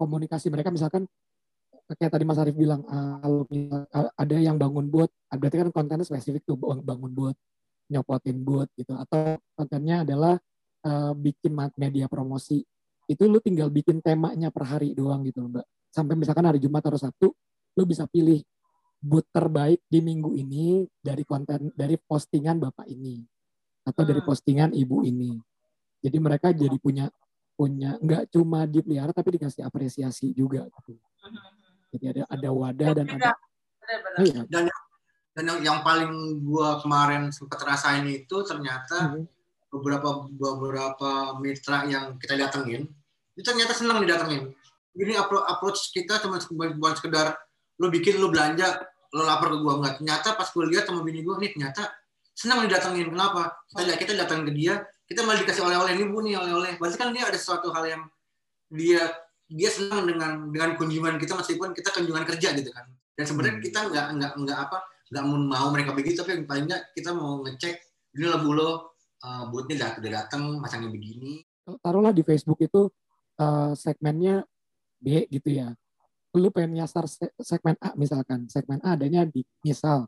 komunikasi 0.00 0.48
mereka 0.48 0.72
misalkan 0.72 1.04
kayak 2.00 2.12
tadi 2.16 2.24
Mas 2.24 2.40
Arief 2.40 2.56
bilang 2.56 2.80
uh, 2.88 3.44
kalau 3.92 4.08
ada 4.16 4.36
yang 4.40 4.56
bangun 4.56 4.88
bot, 4.88 5.12
berarti 5.28 5.56
kan 5.60 5.68
kontennya 5.68 6.08
spesifik 6.08 6.48
tuh 6.48 6.56
bangun 6.60 7.12
bot, 7.12 7.36
nyopotin 7.92 8.40
bot 8.40 8.72
gitu 8.72 8.96
atau 8.96 9.36
kontennya 9.52 10.08
adalah 10.08 10.40
uh, 10.88 11.12
bikin 11.12 11.52
media 11.76 12.08
promosi. 12.08 12.64
Itu 13.04 13.28
lu 13.28 13.40
tinggal 13.44 13.68
bikin 13.68 14.00
temanya 14.00 14.48
per 14.48 14.64
hari 14.64 14.96
doang 14.96 15.28
gitu 15.28 15.44
Mbak. 15.44 15.92
Sampai 15.92 16.16
misalkan 16.16 16.48
hari 16.48 16.56
Jumat 16.56 16.84
atau 16.84 17.00
Sabtu 17.00 17.28
lu 17.76 17.84
bisa 17.84 18.08
pilih 18.10 18.40
bot 18.98 19.26
terbaik 19.30 19.80
di 19.86 20.02
minggu 20.02 20.34
ini 20.34 20.82
dari 20.98 21.22
konten 21.22 21.70
dari 21.74 21.94
postingan 21.94 22.58
Bapak 22.58 22.86
ini 22.90 23.22
atau 23.86 24.02
dari 24.04 24.20
hmm. 24.20 24.28
postingan 24.28 24.70
ibu 24.74 25.06
ini. 25.06 25.38
Jadi 26.02 26.18
mereka 26.18 26.50
jadi 26.50 26.74
punya 26.78 27.06
punya 27.58 27.98
nggak 27.98 28.30
cuma 28.30 28.66
dipelihara 28.66 29.10
tapi 29.10 29.38
dikasih 29.38 29.66
apresiasi 29.66 30.34
juga 30.34 30.66
gitu. 30.66 30.98
Hmm. 30.98 31.34
Jadi 31.94 32.04
ada 32.14 32.22
ada 32.28 32.48
wadah 32.52 32.90
dan 32.94 33.06
ada 33.08 33.30
oh, 34.18 34.22
iya. 34.26 34.42
dan 34.50 34.64
dan 35.32 35.44
yang, 35.46 35.58
yang 35.62 35.78
paling 35.86 36.42
gua 36.42 36.82
kemarin 36.82 37.30
sempat 37.30 37.62
rasain 37.62 38.04
itu 38.06 38.36
ternyata 38.42 39.14
hmm. 39.14 39.24
beberapa 39.70 40.26
beberapa 40.26 41.38
mitra 41.38 41.86
yang 41.86 42.18
kita 42.18 42.34
datengin 42.34 42.90
itu 43.38 43.46
ternyata 43.46 43.70
senang 43.70 44.02
didatengin. 44.02 44.50
Jadi 44.98 45.14
approach 45.22 45.94
kita 45.94 46.18
cuma 46.18 46.42
bukan 46.50 46.94
sekedar 46.98 47.38
lo 47.78 47.86
bikin 47.88 48.18
lo 48.18 48.28
belanja 48.28 48.82
lo 49.14 49.22
lapar 49.24 49.54
ke 49.54 49.58
gua. 49.62 49.80
Nggak 49.80 49.94
ternyata 50.02 50.28
pas 50.36 50.48
gue 50.50 50.64
lihat 50.68 50.84
sama 50.84 51.00
bini 51.06 51.24
gua 51.24 51.40
nih 51.40 51.54
ternyata 51.54 51.88
senang 52.34 52.66
didatengin. 52.66 53.08
Kenapa? 53.08 53.56
Kita 53.72 53.94
kita 53.96 54.12
datang 54.18 54.44
ke 54.44 54.52
dia 54.52 54.82
kita 55.08 55.24
malah 55.24 55.40
dikasih 55.40 55.64
oleh-oleh. 55.64 55.92
Ini 55.96 56.04
bu 56.12 56.18
nih 56.20 56.34
oleh-oleh. 56.36 56.72
Berarti 56.76 56.96
kan 57.00 57.08
dia 57.16 57.24
ada 57.24 57.38
sesuatu 57.40 57.72
hal 57.72 57.84
yang 57.88 58.02
dia 58.68 59.08
dia 59.48 59.70
senang 59.72 60.04
dengan 60.04 60.52
dengan 60.52 60.76
kunjungan 60.76 61.16
kita 61.16 61.32
meskipun 61.32 61.72
kita 61.72 61.88
kunjungan 61.96 62.28
kerja 62.28 62.52
gitu 62.52 62.68
kan. 62.68 62.84
Dan 63.16 63.24
sebenarnya 63.24 63.56
hmm. 63.56 63.64
kita 63.64 63.78
nggak 63.88 64.06
nggak 64.20 64.32
nggak 64.44 64.58
apa 64.68 64.78
nggak 65.08 65.24
mau 65.24 65.68
mereka 65.72 65.96
begitu 65.96 66.20
tapi 66.20 66.44
paling 66.44 66.68
nggak 66.68 66.92
kita 66.92 67.16
mau 67.16 67.40
ngecek 67.40 67.80
ini 68.20 68.28
lah 68.28 68.44
bu 68.44 68.52
lo 68.52 68.68
uh, 69.24 69.48
bootnya 69.48 69.96
udah 69.96 70.10
datang 70.12 70.60
masangnya 70.60 70.92
begini. 70.92 71.40
Taruhlah 71.80 72.12
di 72.12 72.20
Facebook 72.20 72.60
itu 72.60 72.92
uh, 73.40 73.72
segmennya 73.72 74.44
B 75.00 75.24
gitu 75.32 75.48
ya 75.48 75.72
lu 76.36 76.52
pengen 76.52 76.84
nyasar 76.84 77.08
segmen 77.40 77.76
A 77.80 77.96
misalkan 77.96 78.44
segmen 78.52 78.82
A 78.84 78.98
adanya 78.98 79.24
di 79.24 79.40
misal 79.64 80.04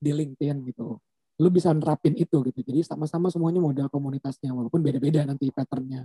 di 0.00 0.10
LinkedIn 0.10 0.66
gitu 0.66 0.98
lu 1.40 1.48
bisa 1.48 1.72
nerapin 1.72 2.12
itu 2.20 2.36
gitu. 2.44 2.60
Jadi 2.60 2.84
sama-sama 2.84 3.32
semuanya 3.32 3.64
modal 3.64 3.88
komunitasnya 3.88 4.52
walaupun 4.52 4.84
beda-beda 4.84 5.24
nanti 5.24 5.48
patternnya. 5.48 6.04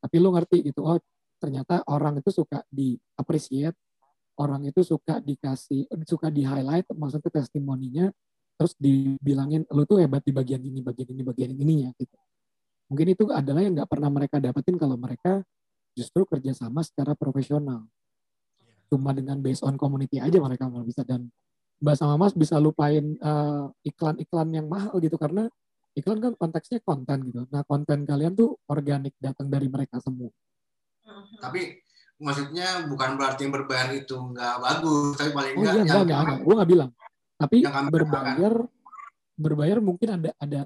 Tapi 0.00 0.16
lu 0.16 0.32
ngerti 0.32 0.64
gitu, 0.64 0.82
oh 0.82 0.96
ternyata 1.36 1.84
orang 1.92 2.24
itu 2.24 2.32
suka 2.32 2.64
di 2.72 2.96
appreciate, 3.20 3.76
orang 4.40 4.64
itu 4.64 4.80
suka 4.80 5.20
dikasih, 5.20 5.86
suka 6.08 6.32
di 6.32 6.42
highlight, 6.42 6.88
maksudnya 6.96 7.30
testimoninya, 7.30 8.08
terus 8.56 8.72
dibilangin 8.80 9.68
lu 9.70 9.84
tuh 9.84 10.00
hebat 10.00 10.24
di 10.24 10.32
bagian 10.32 10.64
ini, 10.64 10.80
bagian 10.80 11.12
ini, 11.12 11.22
bagian 11.22 11.52
ini 11.52 11.74
ya 11.86 11.90
gitu. 12.00 12.16
Mungkin 12.88 13.06
itu 13.12 13.24
adalah 13.28 13.60
yang 13.60 13.76
nggak 13.76 13.90
pernah 13.92 14.08
mereka 14.08 14.40
dapetin 14.40 14.80
kalau 14.80 14.96
mereka 14.96 15.44
justru 15.92 16.24
kerjasama 16.24 16.80
secara 16.80 17.12
profesional. 17.12 17.84
Cuma 18.92 19.16
dengan 19.16 19.40
based 19.40 19.64
on 19.64 19.80
community 19.80 20.20
aja 20.20 20.36
mereka 20.36 20.68
malah 20.68 20.84
bisa 20.84 21.00
dan 21.00 21.32
Mbak 21.80 21.96
sama 21.96 22.14
Mas 22.20 22.36
bisa 22.36 22.60
lupain 22.60 23.16
eh, 23.16 23.64
iklan-iklan 23.88 24.48
yang 24.52 24.68
mahal 24.68 25.00
gitu 25.00 25.16
karena 25.16 25.48
iklan 25.96 26.20
kan 26.20 26.32
konteksnya 26.36 26.84
konten 26.84 27.24
gitu. 27.32 27.48
Nah 27.48 27.64
konten 27.64 28.04
kalian 28.04 28.36
tuh 28.36 28.60
organik 28.68 29.16
datang 29.16 29.48
dari 29.48 29.72
mereka 29.72 29.96
semua. 30.04 30.28
Tapi 31.40 31.80
maksudnya 32.22 32.86
bukan 32.86 33.18
berarti 33.18 33.48
yang 33.48 33.54
berbayar 33.56 33.88
itu 33.96 34.14
nggak 34.14 34.56
bagus, 34.62 35.16
tapi 35.18 35.30
paling 35.34 35.52
oh, 35.58 35.62
iya, 35.64 35.72
enggak. 35.82 36.02
enggak, 36.06 36.20
enggak, 36.22 36.38
Gue 36.44 36.54
nggak 36.54 36.70
bilang. 36.70 36.90
Tapi 37.40 37.56
berbayar, 37.90 38.54
berbayar 39.34 39.78
mungkin 39.82 40.08
ada 40.20 40.30
ada 40.38 40.60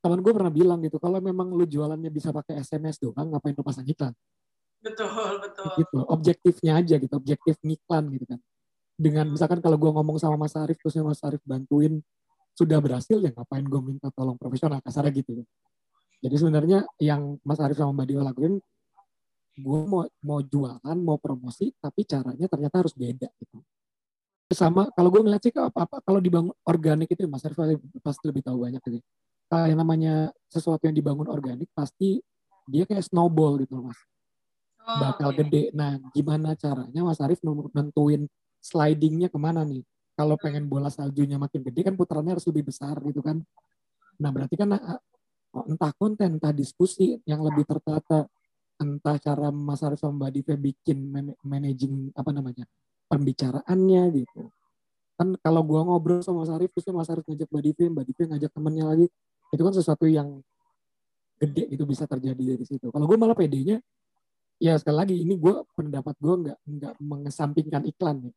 teman 0.00 0.20
gue 0.20 0.32
pernah 0.32 0.52
bilang 0.52 0.80
gitu, 0.84 0.96
kalau 0.96 1.20
memang 1.20 1.52
lu 1.52 1.64
jualannya 1.68 2.08
bisa 2.08 2.32
pakai 2.32 2.60
SMS 2.60 3.00
doang, 3.00 3.32
ngapain 3.32 3.56
lu 3.56 3.64
pasang 3.64 3.84
iklan? 3.84 4.12
Betul, 4.84 5.40
betul. 5.40 5.66
Gitu, 5.80 5.98
objektifnya 6.12 6.72
aja 6.76 6.94
gitu, 7.00 7.14
objektif 7.16 7.56
ngiklan 7.64 8.04
gitu 8.12 8.24
kan. 8.28 8.40
Dengan 8.94 9.26
misalkan 9.32 9.58
kalau 9.64 9.80
gue 9.80 9.90
ngomong 9.90 10.20
sama 10.20 10.36
Mas 10.36 10.54
Arif 10.54 10.78
terusnya 10.78 11.02
Mas 11.02 11.24
Arif 11.24 11.40
bantuin 11.42 12.04
sudah 12.54 12.78
berhasil 12.78 13.18
ya 13.18 13.32
ngapain 13.34 13.64
gue 13.64 13.80
minta 13.82 14.12
tolong 14.14 14.38
profesional? 14.38 14.78
Kasarnya 14.84 15.10
gitu 15.10 15.42
jadi 16.24 16.40
sebenarnya 16.40 16.88
yang 16.96 17.36
Mas 17.44 17.60
Arif 17.60 17.76
sama 17.76 17.92
Mbak 17.92 18.06
Dio 18.08 18.24
lakuin 18.24 18.54
gue 19.54 19.80
mau 19.86 20.08
mau 20.24 20.40
jualan 20.40 20.98
mau 20.98 21.20
promosi 21.20 21.68
tapi 21.76 22.08
caranya 22.08 22.48
ternyata 22.48 22.80
harus 22.80 22.96
beda 22.96 23.28
gitu. 23.36 23.60
Sama 24.54 24.88
kalau 24.94 25.10
gue 25.10 25.20
ngeliat 25.20 25.42
sih 25.44 25.52
apa 25.52 25.84
apa 25.84 26.00
kalau 26.00 26.24
dibangun 26.24 26.54
organik 26.64 27.12
itu 27.12 27.28
Mas 27.28 27.44
Arif 27.44 27.60
pasti 28.00 28.24
lebih 28.24 28.40
tahu 28.40 28.64
banyak 28.64 28.80
gitu 28.80 29.04
kalau 29.48 29.66
yang 29.68 29.78
namanya 29.78 30.14
sesuatu 30.48 30.88
yang 30.88 30.96
dibangun 30.96 31.28
organik 31.28 31.68
pasti 31.76 32.18
dia 32.64 32.88
kayak 32.88 33.04
snowball 33.04 33.60
gitu 33.60 33.76
mas 33.84 33.98
oh, 34.84 34.98
bakal 35.00 35.30
okay. 35.32 35.40
gede. 35.44 35.62
Nah 35.72 35.98
gimana 36.12 36.54
caranya 36.54 37.00
Mas 37.02 37.20
Arif 37.20 37.40
nentuin 37.72 38.28
slidingnya 38.60 39.32
ke 39.32 39.38
mana 39.40 39.64
nih? 39.64 39.82
Kalau 40.14 40.38
pengen 40.38 40.70
bola 40.70 40.92
saljunya 40.92 41.40
makin 41.40 41.66
gede 41.66 41.90
kan 41.90 41.94
putarannya 41.98 42.38
harus 42.38 42.46
lebih 42.46 42.70
besar 42.70 42.94
gitu 43.02 43.24
kan. 43.24 43.42
Nah 44.20 44.30
berarti 44.30 44.54
kan 44.54 44.78
ah, 44.78 45.00
entah 45.66 45.92
konten 45.98 46.38
entah 46.38 46.54
diskusi 46.54 47.18
yang 47.26 47.42
lebih 47.42 47.66
tertata 47.66 48.28
entah 48.78 49.16
cara 49.18 49.48
Mas 49.50 49.82
Arif 49.82 50.02
sama 50.02 50.26
Mbak 50.26 50.30
Diva 50.34 50.54
bikin 50.58 50.98
man 51.10 51.26
managing 51.42 52.14
apa 52.14 52.30
namanya 52.30 52.64
pembicaraannya 53.10 54.02
gitu. 54.22 54.50
Kan 55.14 55.38
kalau 55.38 55.62
gua 55.62 55.86
ngobrol 55.86 56.22
sama 56.22 56.46
Mas 56.46 56.52
Arif 56.54 56.70
terus 56.74 56.90
Mas 56.94 57.10
Arif 57.10 57.26
ngajak 57.26 57.50
Mbak 57.50 57.62
Diva 57.62 57.84
Mbak 57.90 58.04
Diva 58.06 58.22
ngajak 58.34 58.50
temennya 58.54 58.84
lagi 58.86 59.06
itu 59.54 59.62
kan 59.62 59.74
sesuatu 59.74 60.06
yang 60.10 60.42
gede 61.38 61.64
itu 61.70 61.84
bisa 61.86 62.06
terjadi 62.06 62.54
dari 62.56 62.64
situ. 62.66 62.90
Kalau 62.90 63.06
gue 63.06 63.18
malah 63.18 63.34
pedenya 63.36 63.78
ya 64.62 64.78
sekali 64.78 64.96
lagi 64.96 65.16
ini 65.18 65.34
gue 65.38 65.54
pendapat 65.74 66.14
gue 66.18 66.34
nggak 66.46 66.58
nggak 66.62 66.94
mengesampingkan 67.02 67.82
iklan 67.90 68.30
ya 68.30 68.32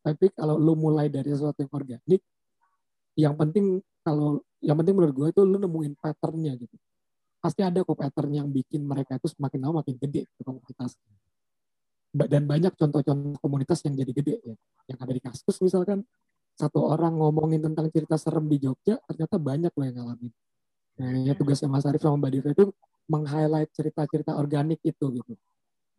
tapi 0.00 0.32
kalau 0.32 0.56
lu 0.56 0.72
mulai 0.76 1.12
dari 1.12 1.28
sesuatu 1.28 1.60
yang 1.60 1.72
organik 1.72 2.22
yang 3.18 3.34
penting 3.36 3.84
kalau 4.00 4.40
yang 4.60 4.76
penting 4.80 4.94
menurut 4.96 5.14
gue 5.16 5.28
itu 5.32 5.40
lu 5.44 5.56
nemuin 5.56 5.96
patternnya 5.96 6.52
gitu. 6.56 6.76
Pasti 7.40 7.64
ada 7.64 7.80
kok 7.80 7.96
pattern 7.96 8.32
yang 8.36 8.48
bikin 8.52 8.84
mereka 8.84 9.16
itu 9.16 9.32
semakin 9.32 9.58
lama 9.64 9.80
makin 9.80 9.96
gede 9.96 10.28
ke 10.28 10.42
komunitas. 10.44 10.96
Dan 12.10 12.44
banyak 12.44 12.74
contoh-contoh 12.76 13.40
komunitas 13.40 13.80
yang 13.88 13.96
jadi 13.96 14.12
gede 14.12 14.34
ya. 14.44 14.56
Yang 14.92 14.98
ada 15.00 15.12
di 15.16 15.22
kasus 15.22 15.56
misalkan 15.64 16.04
satu 16.56 16.84
orang 16.84 17.16
ngomongin 17.16 17.64
tentang 17.64 17.88
cerita 17.88 18.20
serem 18.20 18.44
di 18.44 18.60
Jogja 18.60 19.00
ternyata 19.08 19.40
banyak 19.40 19.72
loh 19.72 19.84
yang 19.88 19.96
ngalamin. 19.96 20.32
Nah 21.00 21.10
ya 21.24 21.32
tugasnya 21.32 21.72
Mas 21.72 21.88
Arif 21.88 22.04
sama 22.04 22.20
Mbak 22.20 22.30
Diva 22.36 22.48
itu 22.52 22.64
meng-highlight 23.10 23.70
cerita-cerita 23.74 24.38
organik 24.38 24.78
itu 24.86 25.04
gitu 25.10 25.34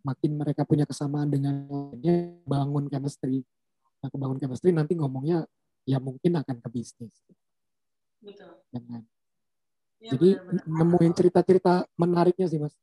makin 0.01 0.31
mereka 0.39 0.63
punya 0.63 0.87
kesamaan 0.87 1.27
dengan 1.27 1.67
lainnya 1.67 2.31
bangun 2.47 2.87
chemistry 2.87 3.43
nah 3.99 4.07
kebangun 4.09 4.39
chemistry 4.39 4.71
nanti 4.71 4.95
ngomongnya 4.95 5.43
ya 5.83 5.99
mungkin 5.99 6.39
akan 6.39 6.57
ke 6.63 6.69
bisnis 6.71 7.13
betul 8.23 8.55
dengan 8.71 9.03
Ya, 10.01 10.17
Jadi 10.17 10.29
benar, 10.33 10.65
benar. 10.65 10.81
nemuin 10.81 11.13
cerita-cerita 11.13 11.73
menariknya 11.93 12.49
sih 12.49 12.57
mas. 12.57 12.73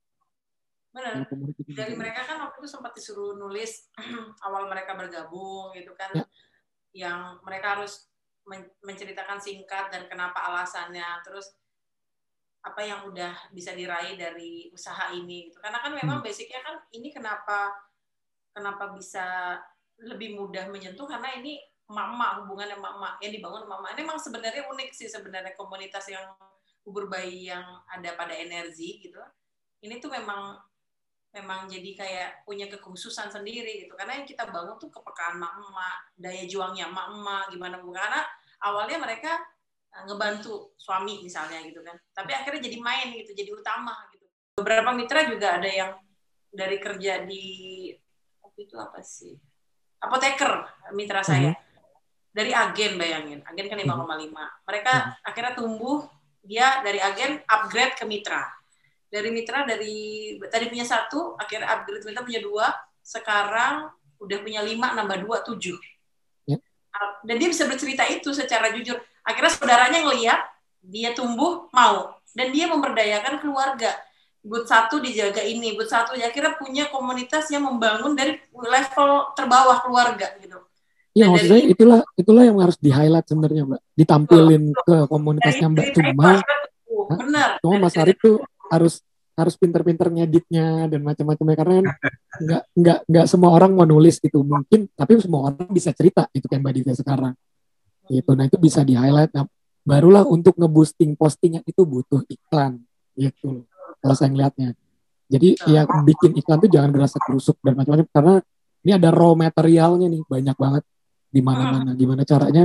Benar. 0.94 1.26
Dari 1.74 1.94
mereka 1.98 2.22
kan 2.30 2.38
waktu 2.46 2.62
itu 2.62 2.68
sempat 2.70 2.94
disuruh 2.94 3.34
nulis 3.34 3.90
awal 4.46 4.70
mereka 4.70 4.94
bergabung 4.94 5.74
gitu 5.74 5.98
kan, 5.98 6.14
ya. 6.14 6.24
yang 6.94 7.42
mereka 7.42 7.74
harus 7.74 8.06
menceritakan 8.80 9.42
singkat 9.42 9.90
dan 9.90 10.06
kenapa 10.06 10.46
alasannya, 10.46 11.04
terus 11.26 11.58
apa 12.58 12.80
yang 12.82 13.06
udah 13.06 13.32
bisa 13.54 13.72
diraih 13.72 14.18
dari 14.18 14.68
usaha 14.74 15.14
ini 15.14 15.48
gitu. 15.50 15.62
Karena 15.62 15.78
kan 15.78 15.94
memang 15.94 16.18
hmm. 16.20 16.26
basicnya 16.26 16.60
kan 16.60 16.76
ini 16.90 17.14
kenapa 17.14 17.70
kenapa 18.50 18.90
bisa 18.92 19.58
lebih 20.02 20.34
mudah 20.34 20.66
menyentuh? 20.70 21.06
Karena 21.06 21.38
ini 21.38 21.62
mama 21.88 22.44
hubungan 22.44 22.76
emak-emak 22.76 23.16
yang 23.24 23.32
dibangun 23.32 23.64
mama 23.64 23.88
ini 23.96 24.04
memang 24.04 24.20
sebenarnya 24.20 24.68
unik 24.68 24.90
sih 24.92 25.08
sebenarnya 25.08 25.56
komunitas 25.56 26.04
yang 26.12 26.36
kubur 26.84 27.08
bayi 27.08 27.48
yang 27.48 27.64
ada 27.88 28.12
pada 28.12 28.36
energi 28.36 29.00
gitu. 29.00 29.20
Ini 29.80 29.96
tuh 30.02 30.12
memang 30.12 30.58
memang 31.28 31.68
jadi 31.68 31.90
kayak 31.92 32.30
punya 32.48 32.66
kekhususan 32.68 33.28
sendiri 33.28 33.86
gitu. 33.86 33.94
Karena 33.96 34.20
yang 34.20 34.26
kita 34.28 34.48
bangun 34.48 34.76
tuh 34.80 34.88
kepekaan 34.92 35.36
mak-mak 35.36 36.12
daya 36.16 36.44
juangnya 36.48 36.88
mak-mak 36.88 37.52
gimana 37.52 37.80
bukan? 37.80 38.00
Karena 38.00 38.24
awalnya 38.64 38.98
mereka 39.00 39.36
ngebantu 40.06 40.74
suami 40.78 41.24
misalnya 41.24 41.58
gitu 41.64 41.80
kan 41.82 41.96
tapi 42.14 42.36
akhirnya 42.36 42.64
jadi 42.70 42.78
main 42.78 43.08
gitu 43.18 43.32
jadi 43.34 43.50
utama 43.52 43.94
gitu 44.14 44.26
beberapa 44.58 44.90
mitra 44.94 45.26
juga 45.26 45.58
ada 45.58 45.68
yang 45.68 45.92
dari 46.48 46.76
kerja 46.80 47.24
di 47.24 47.44
waktu 48.40 48.60
itu 48.68 48.76
apa 48.78 49.00
sih 49.02 49.34
apoteker 49.98 50.64
mitra 50.94 51.20
saya 51.26 51.50
hmm. 51.50 51.62
dari 52.30 52.54
agen 52.54 52.94
bayangin 52.94 53.40
agen 53.42 53.66
kan 53.66 53.78
5,5 53.78 53.88
hmm. 53.88 54.34
mereka 54.68 54.92
hmm. 54.92 55.28
akhirnya 55.28 55.52
tumbuh 55.58 56.06
dia 56.48 56.80
dari 56.80 56.96
agen 56.96 57.44
upgrade 57.44 57.92
ke 57.92 58.08
mitra. 58.08 58.48
Dari 59.08 59.28
mitra 59.28 59.68
dari 59.68 60.36
tadi 60.48 60.64
punya 60.72 60.88
satu, 60.88 61.36
akhirnya 61.36 61.68
upgrade 61.76 62.08
mitra 62.08 62.24
punya 62.24 62.40
dua, 62.40 62.66
sekarang 63.04 63.92
udah 64.16 64.38
punya 64.40 64.64
lima, 64.64 64.96
nambah 64.96 65.18
dua, 65.28 65.36
tujuh. 65.44 65.76
Ya. 66.48 66.56
Dan 67.20 67.36
dia 67.36 67.48
bisa 67.52 67.68
bercerita 67.68 68.08
itu 68.08 68.32
secara 68.32 68.72
jujur. 68.72 68.96
Akhirnya 69.28 69.52
saudaranya 69.52 70.00
ngeliat, 70.08 70.40
dia 70.80 71.12
tumbuh, 71.12 71.68
mau. 71.68 72.16
Dan 72.32 72.48
dia 72.56 72.64
memberdayakan 72.72 73.44
keluarga. 73.44 73.92
But 74.40 74.64
satu 74.64 75.04
dijaga 75.04 75.44
ini, 75.44 75.76
but 75.76 75.92
satu 75.92 76.16
ya 76.16 76.32
akhirnya 76.32 76.56
punya 76.56 76.88
komunitas 76.88 77.52
yang 77.52 77.68
membangun 77.68 78.16
dari 78.16 78.40
level 78.56 79.36
terbawah 79.36 79.84
keluarga 79.84 80.32
gitu. 80.40 80.56
Iya 81.18 81.26
maksud 81.34 81.48
saya 81.50 81.62
itulah 81.66 82.00
itulah 82.14 82.42
yang 82.46 82.58
harus 82.62 82.78
di 82.78 82.94
highlight 82.94 83.26
sebenarnya 83.26 83.62
mbak, 83.66 83.80
ditampilin 83.98 84.64
ke 84.70 84.96
komunitasnya 85.10 85.66
mbak 85.66 85.86
cuma, 85.90 86.30
benar. 87.10 87.48
Cuma 87.58 87.74
Mas 87.82 87.98
Arif 87.98 88.16
tuh 88.22 88.38
harus 88.70 89.02
harus 89.38 89.54
pinter-pinter 89.54 90.10
ngeditnya 90.10 90.86
dan 90.90 91.00
macam-macamnya 91.02 91.56
karena 91.58 91.74
kan 91.78 91.86
nggak 92.42 92.62
nggak 92.74 92.98
nggak 93.06 93.26
semua 93.30 93.50
orang 93.54 93.70
mau 93.70 93.86
nulis 93.86 94.18
gitu 94.18 94.42
mungkin 94.42 94.90
tapi 94.98 95.14
semua 95.22 95.50
orang 95.50 95.70
bisa 95.70 95.94
cerita 95.94 96.26
itu 96.34 96.50
kayak 96.50 96.58
mbak 96.58 96.74
Divya 96.74 96.94
sekarang 96.98 97.34
gitu 98.08 98.32
nah 98.34 98.44
itu 98.48 98.56
bisa 98.58 98.82
di 98.82 98.96
highlight 98.96 99.32
nah, 99.32 99.46
barulah 99.84 100.24
untuk 100.26 100.56
ngeboosting 100.56 101.14
postingnya 101.14 101.62
itu 101.64 101.84
butuh 101.84 102.24
iklan 102.28 102.82
gitu 103.14 103.64
kalau 104.02 104.14
saya 104.16 104.32
ngeliatnya 104.32 104.74
jadi 105.28 105.60
ya 105.68 105.84
bikin 105.84 106.40
iklan 106.40 106.56
tuh 106.56 106.72
jangan 106.72 106.88
berasa 106.88 107.20
kerusuk 107.20 107.60
dan 107.60 107.76
macam-macam 107.76 108.08
karena 108.08 108.34
ini 108.80 108.92
ada 108.96 109.12
raw 109.12 109.36
materialnya 109.36 110.08
nih 110.08 110.24
banyak 110.24 110.56
banget 110.56 110.84
di 111.28 111.40
mana-mana. 111.44 111.92
Hmm. 111.92 111.98
Gimana 112.00 112.22
caranya 112.24 112.64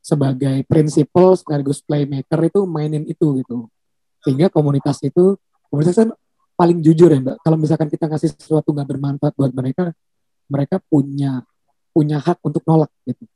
sebagai 0.00 0.64
prinsipal 0.64 1.36
sekaligus 1.36 1.84
playmaker 1.84 2.40
itu 2.48 2.64
mainin 2.64 3.04
itu 3.04 3.44
gitu. 3.44 3.68
Sehingga 4.24 4.48
komunitas 4.48 5.04
itu 5.04 5.36
komunitas 5.68 6.00
kan 6.00 6.10
paling 6.56 6.80
jujur 6.80 7.12
ya 7.12 7.20
Mbak. 7.20 7.36
Kalau 7.44 7.56
misalkan 7.60 7.88
kita 7.92 8.08
ngasih 8.08 8.32
sesuatu 8.40 8.72
nggak 8.72 8.88
bermanfaat 8.88 9.34
buat 9.36 9.52
mereka, 9.52 9.92
mereka 10.48 10.80
punya 10.88 11.44
punya 11.92 12.16
hak 12.24 12.40
untuk 12.40 12.64
nolak 12.64 12.88
gitu. 13.04 13.28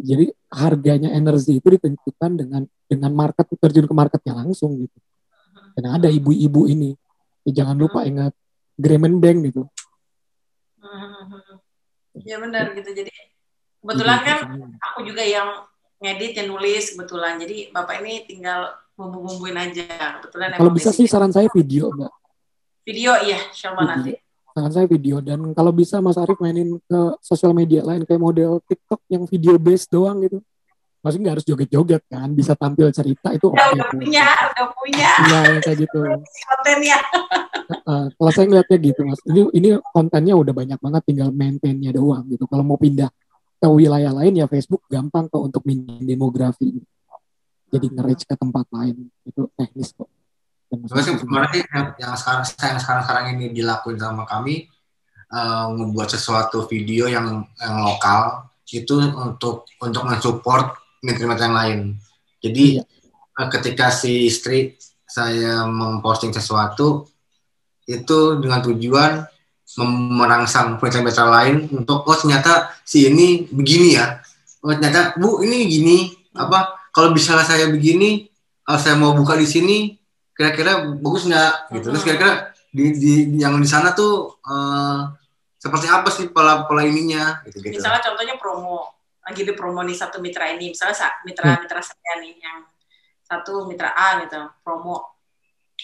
Jadi 0.00 0.32
harganya 0.48 1.12
energi 1.12 1.60
itu 1.60 1.68
ditentukan 1.68 2.30
dengan 2.34 2.62
dengan 2.88 3.12
market 3.12 3.46
terjun 3.60 3.86
ke 3.86 3.94
marketnya 3.94 4.32
langsung 4.40 4.80
gitu. 4.80 4.98
Dan 5.76 6.00
ada 6.00 6.08
ibu-ibu 6.10 6.66
ini, 6.66 6.96
ya 7.46 7.62
jangan 7.62 7.76
lupa 7.78 8.02
ingat 8.08 8.34
Gremen 8.80 9.20
Bank 9.20 9.52
gitu. 9.52 9.62
Ya 12.24 12.40
benar 12.40 12.72
gitu. 12.74 12.90
Jadi 12.90 13.12
kebetulan 13.84 14.18
kan 14.24 14.38
aku 14.80 15.06
juga 15.06 15.22
yang 15.22 15.68
ngedit 16.00 16.32
yang 16.40 16.48
nulis 16.50 16.96
kebetulan. 16.96 17.36
Jadi 17.38 17.68
bapak 17.70 18.00
ini 18.02 18.24
tinggal 18.24 18.72
bumbu-bumbuin 18.96 19.56
aja. 19.56 20.18
Kebetulan 20.18 20.56
kalau 20.56 20.72
bisa 20.72 20.90
sih 20.90 21.04
saran 21.04 21.32
saya 21.32 21.52
video 21.52 21.92
mbak. 21.92 22.12
Video 22.88 23.12
iya. 23.20 23.38
Coba 23.52 23.84
nanti 23.84 24.16
saran 24.54 24.72
saya 24.72 24.86
video. 24.86 25.22
Dan 25.22 25.54
kalau 25.54 25.70
bisa 25.74 25.98
Mas 26.02 26.18
Arief 26.18 26.38
mainin 26.38 26.78
ke 26.82 27.00
sosial 27.22 27.54
media 27.54 27.82
lain 27.82 28.02
kayak 28.04 28.20
model 28.20 28.62
TikTok 28.66 29.00
yang 29.10 29.24
video 29.26 29.56
based 29.56 29.90
doang 29.90 30.22
gitu. 30.24 30.38
Maksudnya 31.00 31.22
nggak 31.24 31.34
harus 31.40 31.46
joget-joget 31.48 32.02
kan 32.12 32.28
bisa 32.36 32.52
tampil 32.52 32.92
cerita 32.92 33.32
itu 33.32 33.48
ya, 33.56 33.72
udah 33.72 33.88
punya 33.88 34.26
udah 34.52 34.66
punya. 34.76 35.10
Iya 35.16 35.40
kayak 35.64 35.78
gitu. 35.88 36.00
Kontennya 36.52 36.98
uh, 37.86 38.06
kalau 38.14 38.30
saya 38.32 38.46
ngeliatnya 38.50 38.78
gitu 38.82 39.00
mas. 39.06 39.20
Ini 39.26 39.40
ini 39.54 39.68
kontennya 39.94 40.34
udah 40.36 40.54
banyak 40.54 40.78
banget 40.78 41.02
tinggal 41.06 41.28
maintainnya 41.30 41.90
doang 41.94 42.26
gitu. 42.30 42.44
Kalau 42.46 42.64
mau 42.66 42.78
pindah 42.78 43.10
ke 43.60 43.68
wilayah 43.68 44.12
lain 44.14 44.40
ya 44.40 44.46
Facebook 44.48 44.86
gampang 44.88 45.28
kok 45.28 45.42
untuk 45.42 45.62
minjem 45.66 46.02
demografi. 46.02 46.80
Jadi 47.70 47.86
nge-reach 47.86 48.26
ke 48.26 48.34
tempat 48.34 48.66
lain. 48.74 49.08
Itu 49.22 49.46
teknis 49.54 49.94
kok. 49.94 50.10
Berarti 50.70 51.66
yang, 51.66 51.86
yang 51.98 52.14
sekarang 52.14 52.46
yang 52.46 52.78
sekarang 52.78 53.02
sekarang 53.02 53.24
ini 53.34 53.50
dilakuin 53.50 53.98
sama 53.98 54.22
kami 54.22 54.70
uh, 55.34 55.66
membuat 55.74 56.14
sesuatu 56.14 56.62
video 56.70 57.10
yang 57.10 57.42
yang 57.58 57.76
lokal 57.82 58.46
itu 58.70 58.94
untuk 59.02 59.66
untuk 59.82 60.02
mensupport 60.06 60.78
mitra-mitra 61.02 61.50
yang 61.50 61.58
lain. 61.58 61.80
Jadi 62.38 62.78
iya. 62.78 62.84
uh, 63.42 63.48
ketika 63.50 63.90
si 63.90 64.30
istri 64.30 64.78
saya 65.10 65.66
memposting 65.66 66.30
sesuatu 66.30 67.10
itu 67.90 68.38
dengan 68.38 68.62
tujuan 68.62 69.26
merangsang 69.90 70.78
mitra-mitra 70.78 71.26
lain 71.26 71.66
untuk 71.74 72.06
oh 72.06 72.14
ternyata 72.14 72.74
si 72.86 73.10
ini 73.10 73.46
begini 73.50 73.98
ya 73.98 74.22
oh 74.62 74.74
ternyata 74.74 75.14
bu 75.18 75.42
ini 75.46 75.66
gini 75.66 75.98
apa 76.34 76.90
kalau 76.90 77.14
bisa 77.14 77.38
saya 77.46 77.70
begini 77.70 78.26
kalau 78.66 78.78
saya 78.78 78.94
mau 78.98 79.14
buka 79.14 79.38
di 79.38 79.46
sini 79.46 79.99
kira-kira 80.40 80.88
bagus 80.96 81.28
nggak? 81.28 81.52
Gitu. 81.76 81.86
Terus 81.92 82.02
kira-kira 82.08 82.32
di, 82.72 82.84
di 82.96 83.12
yang 83.36 83.60
di 83.60 83.68
sana 83.68 83.92
tuh 83.92 84.40
uh, 84.40 85.12
seperti 85.60 85.84
apa 85.92 86.08
sih 86.08 86.32
pola 86.32 86.64
pola 86.64 86.80
ininya? 86.80 87.44
Gitu 87.44 87.60
gitu 87.60 87.76
misalnya 87.76 88.00
contohnya 88.00 88.40
promo. 88.40 88.96
Lagi 89.20 89.44
di 89.44 89.52
promo 89.52 89.84
nih 89.84 89.92
satu 90.00 90.16
mitra 90.24 90.48
ini. 90.48 90.72
Misalnya 90.72 90.96
mitra 91.28 91.44
hmm. 91.44 91.60
mitra 91.68 91.80
saya 91.84 92.12
nih 92.24 92.32
yang 92.40 92.64
satu 93.20 93.68
mitra 93.68 93.92
A 93.92 94.24
gitu 94.24 94.40
promo. 94.64 95.20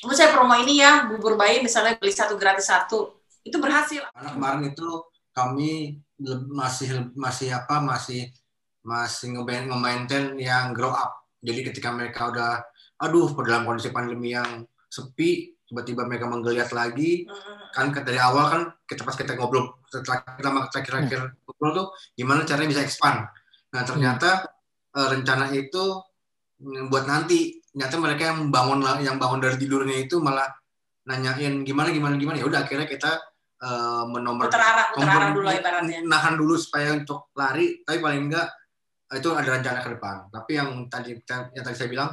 Lalu 0.08 0.14
saya 0.16 0.32
promo 0.32 0.56
ini 0.56 0.80
ya 0.80 1.04
bubur 1.04 1.36
bayi 1.36 1.60
misalnya 1.60 2.00
beli 2.00 2.16
satu 2.16 2.40
gratis 2.40 2.72
satu. 2.72 3.12
Itu 3.44 3.60
berhasil. 3.60 4.08
Karena 4.16 4.32
kemarin 4.32 4.72
itu 4.72 4.88
kami 5.36 6.00
masih 6.48 7.12
masih 7.12 7.52
apa 7.52 7.84
masih 7.84 8.32
masih 8.80 9.36
nge-maintain 9.36 10.32
yang 10.40 10.72
grow 10.72 10.96
up. 10.96 11.28
Jadi 11.44 11.60
ketika 11.60 11.92
mereka 11.92 12.32
udah 12.32 12.64
aduh 12.96 13.32
dalam 13.44 13.68
kondisi 13.68 13.92
pandemi 13.92 14.32
yang 14.32 14.64
sepi 14.88 15.56
tiba-tiba 15.66 16.06
mereka 16.06 16.30
menggeliat 16.30 16.70
lagi. 16.70 17.26
Kan 17.74 17.92
dari 17.92 18.16
awal 18.16 18.44
kan 18.48 18.62
kita 18.86 19.02
pas 19.02 19.18
kita 19.18 19.34
ngobrol 19.36 19.82
setelah 19.90 20.22
kita 20.24 20.48
terakhir-akhir 20.72 21.20
mm. 21.20 21.32
ngobrol 21.44 21.70
tuh 21.74 21.86
gimana 22.14 22.46
caranya 22.46 22.70
bisa 22.70 22.82
expand. 22.86 23.26
Nah 23.74 23.82
ternyata 23.82 24.46
uh, 24.96 25.08
rencana 25.12 25.52
itu 25.52 26.00
mm, 26.62 26.88
buat 26.88 27.04
nanti 27.04 27.60
ternyata 27.74 27.96
mereka 28.00 28.22
yang 28.32 28.48
bangun 28.48 28.80
yang 29.04 29.20
bangun 29.20 29.42
dari 29.42 29.60
tidurnya 29.60 30.08
itu 30.08 30.16
malah 30.22 30.48
nanyain 31.04 31.66
gimana 31.66 31.92
gimana 31.92 32.16
gimana? 32.16 32.40
Ya 32.40 32.46
udah 32.48 32.64
akhirnya 32.64 32.88
kita 32.88 33.12
uh, 33.60 34.08
menomor 34.08 34.48
dulu 35.36 35.46
nahan 36.08 36.34
dulu 36.38 36.54
supaya 36.56 36.96
untuk 36.96 37.28
lari 37.36 37.84
tapi 37.84 38.00
paling 38.00 38.32
enggak 38.32 38.48
itu 39.12 39.28
ada 39.34 39.50
rencana 39.60 39.78
ke 39.84 39.90
depan. 39.98 40.16
Tapi 40.32 40.50
yang 40.56 40.70
tadi 40.88 41.14
yang 41.28 41.62
tadi 41.62 41.76
saya 41.76 41.90
bilang 41.92 42.10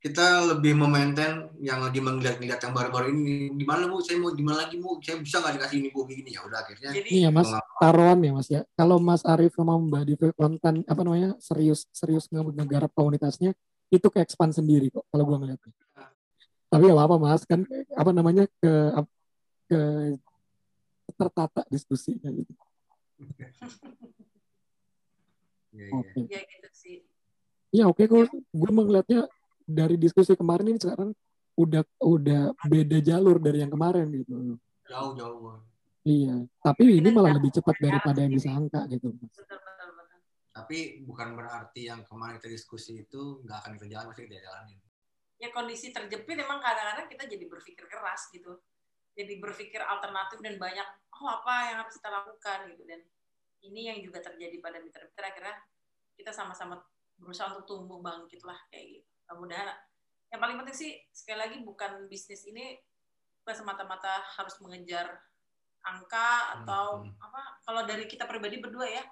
kita 0.00 0.56
lebih 0.56 0.80
memaintain 0.80 1.52
yang 1.60 1.84
lagi 1.84 2.00
melihat-lihat 2.00 2.56
yang 2.56 2.72
baru-baru 2.72 3.12
ini. 3.12 3.52
Di 3.52 3.68
mana 3.68 3.84
bu? 3.84 4.00
Saya 4.00 4.16
mau 4.16 4.32
di 4.32 4.40
mana 4.40 4.64
lagi 4.64 4.80
bu? 4.80 4.96
Saya 5.04 5.20
bisa 5.20 5.44
nggak 5.44 5.60
dikasih 5.60 5.76
ini 5.76 5.88
bu 5.92 6.08
begini? 6.08 6.32
Ya 6.32 6.40
udah 6.40 6.64
akhirnya 6.64 6.88
iya 7.04 7.28
mas. 7.28 7.52
Taruhan 7.76 8.16
ya 8.24 8.32
mas 8.32 8.48
ya. 8.48 8.64
Kalau 8.72 8.96
mas 8.96 9.20
Arif 9.28 9.52
sama 9.52 9.76
mbak 9.76 10.08
Divi 10.08 10.32
konten 10.32 10.88
apa 10.88 11.00
namanya 11.04 11.36
serius 11.36 11.84
serius 11.92 12.32
ngegarap 12.32 12.88
komunitasnya 12.96 13.52
itu 13.92 14.06
ke 14.08 14.24
expand 14.24 14.56
sendiri 14.56 14.88
kok 14.88 15.04
kalau 15.12 15.28
gua 15.28 15.36
ngeliatnya. 15.36 15.72
Tapi 16.72 16.84
ya 16.88 16.94
apa 16.96 17.16
mas. 17.20 17.44
Kan 17.44 17.68
apa 17.92 18.10
namanya 18.16 18.48
ke 18.56 18.72
ke 19.68 19.80
tertata 21.12 21.60
diskusinya 21.68 22.32
gitu. 22.32 22.56
Iya, 23.20 23.52
iya. 25.76 25.92
Oke. 25.92 26.20
Ya 26.24 26.40
gitu 26.40 26.68
sih. 26.72 27.04
Ya 27.68 27.84
oke 27.84 28.02
okay. 28.08 28.26
Gue 28.50 28.70
melihatnya 28.72 29.28
dari 29.70 29.96
diskusi 29.96 30.34
kemarin 30.34 30.74
ini 30.74 30.78
sekarang 30.82 31.10
udah 31.58 31.82
udah 32.02 32.42
beda 32.66 32.98
jalur 33.04 33.36
dari 33.38 33.62
yang 33.62 33.72
kemarin 33.72 34.08
gitu. 34.10 34.56
Jauh 34.88 35.12
jauh. 35.14 35.60
Iya, 36.00 36.48
tapi 36.64 36.96
ini 36.96 37.12
malah 37.12 37.36
lebih 37.36 37.52
cepat 37.60 37.76
daripada 37.76 38.24
yang 38.24 38.32
disangka 38.32 38.88
gitu. 38.88 39.12
Tapi 40.50 41.04
bukan 41.04 41.36
berarti 41.36 41.92
yang 41.92 42.02
kemarin 42.08 42.40
kita 42.40 42.48
diskusi 42.50 43.04
itu 43.04 43.44
nggak 43.44 43.58
akan 43.64 43.72
kita 43.76 43.86
jalan, 43.92 44.06
masih 44.10 44.24
kita 44.26 44.40
jalanin. 44.40 44.78
Ya 45.40 45.48
kondisi 45.52 45.92
terjepit 45.92 46.36
memang 46.36 46.60
kadang-kadang 46.60 47.08
kita 47.08 47.24
jadi 47.28 47.44
berpikir 47.48 47.84
keras 47.88 48.28
gitu. 48.32 48.60
Jadi 49.12 49.36
berpikir 49.40 49.80
alternatif 49.84 50.40
dan 50.40 50.56
banyak, 50.56 50.88
oh 51.20 51.28
apa 51.28 51.54
yang 51.72 51.76
harus 51.84 51.96
kita 52.00 52.08
lakukan 52.08 52.58
gitu. 52.72 52.82
Dan 52.88 53.00
ini 53.68 53.92
yang 53.92 53.98
juga 54.00 54.24
terjadi 54.24 54.56
pada 54.60 54.80
mitra-mitra, 54.80 55.28
kira 55.36 55.52
kita 56.16 56.32
sama-sama 56.32 56.80
berusaha 57.20 57.52
untuk 57.52 57.68
tumbuh 57.68 58.00
bangkit 58.00 58.40
lah 58.48 58.56
kayak 58.72 59.00
gitu 59.00 59.10
mudah-mudahan 59.30 59.70
yang 60.30 60.40
paling 60.42 60.56
penting 60.62 60.76
sih 60.76 60.92
sekali 61.10 61.38
lagi 61.38 61.56
bukan 61.62 62.06
bisnis 62.06 62.46
ini 62.46 62.78
bukan 63.42 63.54
semata-mata 63.62 64.22
harus 64.38 64.58
mengejar 64.62 65.06
angka 65.86 66.60
atau 66.60 67.02
hmm. 67.02 67.14
apa 67.18 67.42
kalau 67.64 67.82
dari 67.86 68.04
kita 68.10 68.26
pribadi 68.26 68.60
berdua 68.60 68.86
ya 68.86 69.04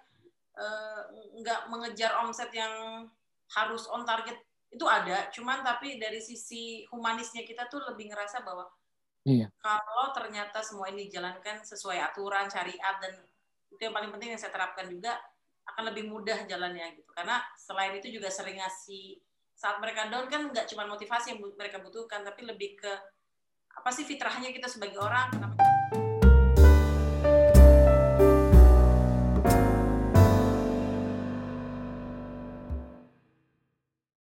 eh, 0.58 1.00
nggak 1.42 1.70
mengejar 1.70 2.18
omset 2.22 2.50
yang 2.52 3.06
harus 3.54 3.88
on 3.88 4.04
target 4.04 4.36
itu 4.68 4.84
ada 4.84 5.32
cuman 5.32 5.64
tapi 5.64 5.96
dari 5.96 6.20
sisi 6.20 6.84
humanisnya 6.92 7.42
kita 7.48 7.72
tuh 7.72 7.80
lebih 7.88 8.12
ngerasa 8.12 8.44
bahwa 8.44 8.68
iya. 9.24 9.48
kalau 9.64 10.12
ternyata 10.12 10.60
semua 10.60 10.92
ini 10.92 11.08
dijalankan 11.08 11.64
sesuai 11.64 11.96
aturan 12.12 12.52
syariat 12.52 13.00
dan 13.00 13.16
itu 13.72 13.80
yang 13.80 13.96
paling 13.96 14.12
penting 14.12 14.36
yang 14.36 14.40
saya 14.40 14.52
terapkan 14.52 14.84
juga 14.92 15.16
akan 15.72 15.88
lebih 15.88 16.12
mudah 16.12 16.44
jalannya 16.44 17.00
gitu 17.00 17.08
karena 17.16 17.40
selain 17.56 17.96
itu 17.96 18.20
juga 18.20 18.28
sering 18.28 18.60
ngasih 18.60 19.16
saat 19.58 19.82
mereka 19.82 20.06
down 20.06 20.30
kan 20.30 20.54
nggak 20.54 20.70
cuma 20.70 20.86
motivasi 20.86 21.34
yang 21.34 21.42
mereka 21.58 21.82
butuhkan 21.82 22.22
tapi 22.22 22.46
lebih 22.46 22.78
ke 22.78 22.92
apa 23.74 23.90
sih 23.90 24.06
fitrahnya 24.06 24.54
kita 24.54 24.70
sebagai 24.70 25.02
orang 25.02 25.34
kenapa 25.34 25.77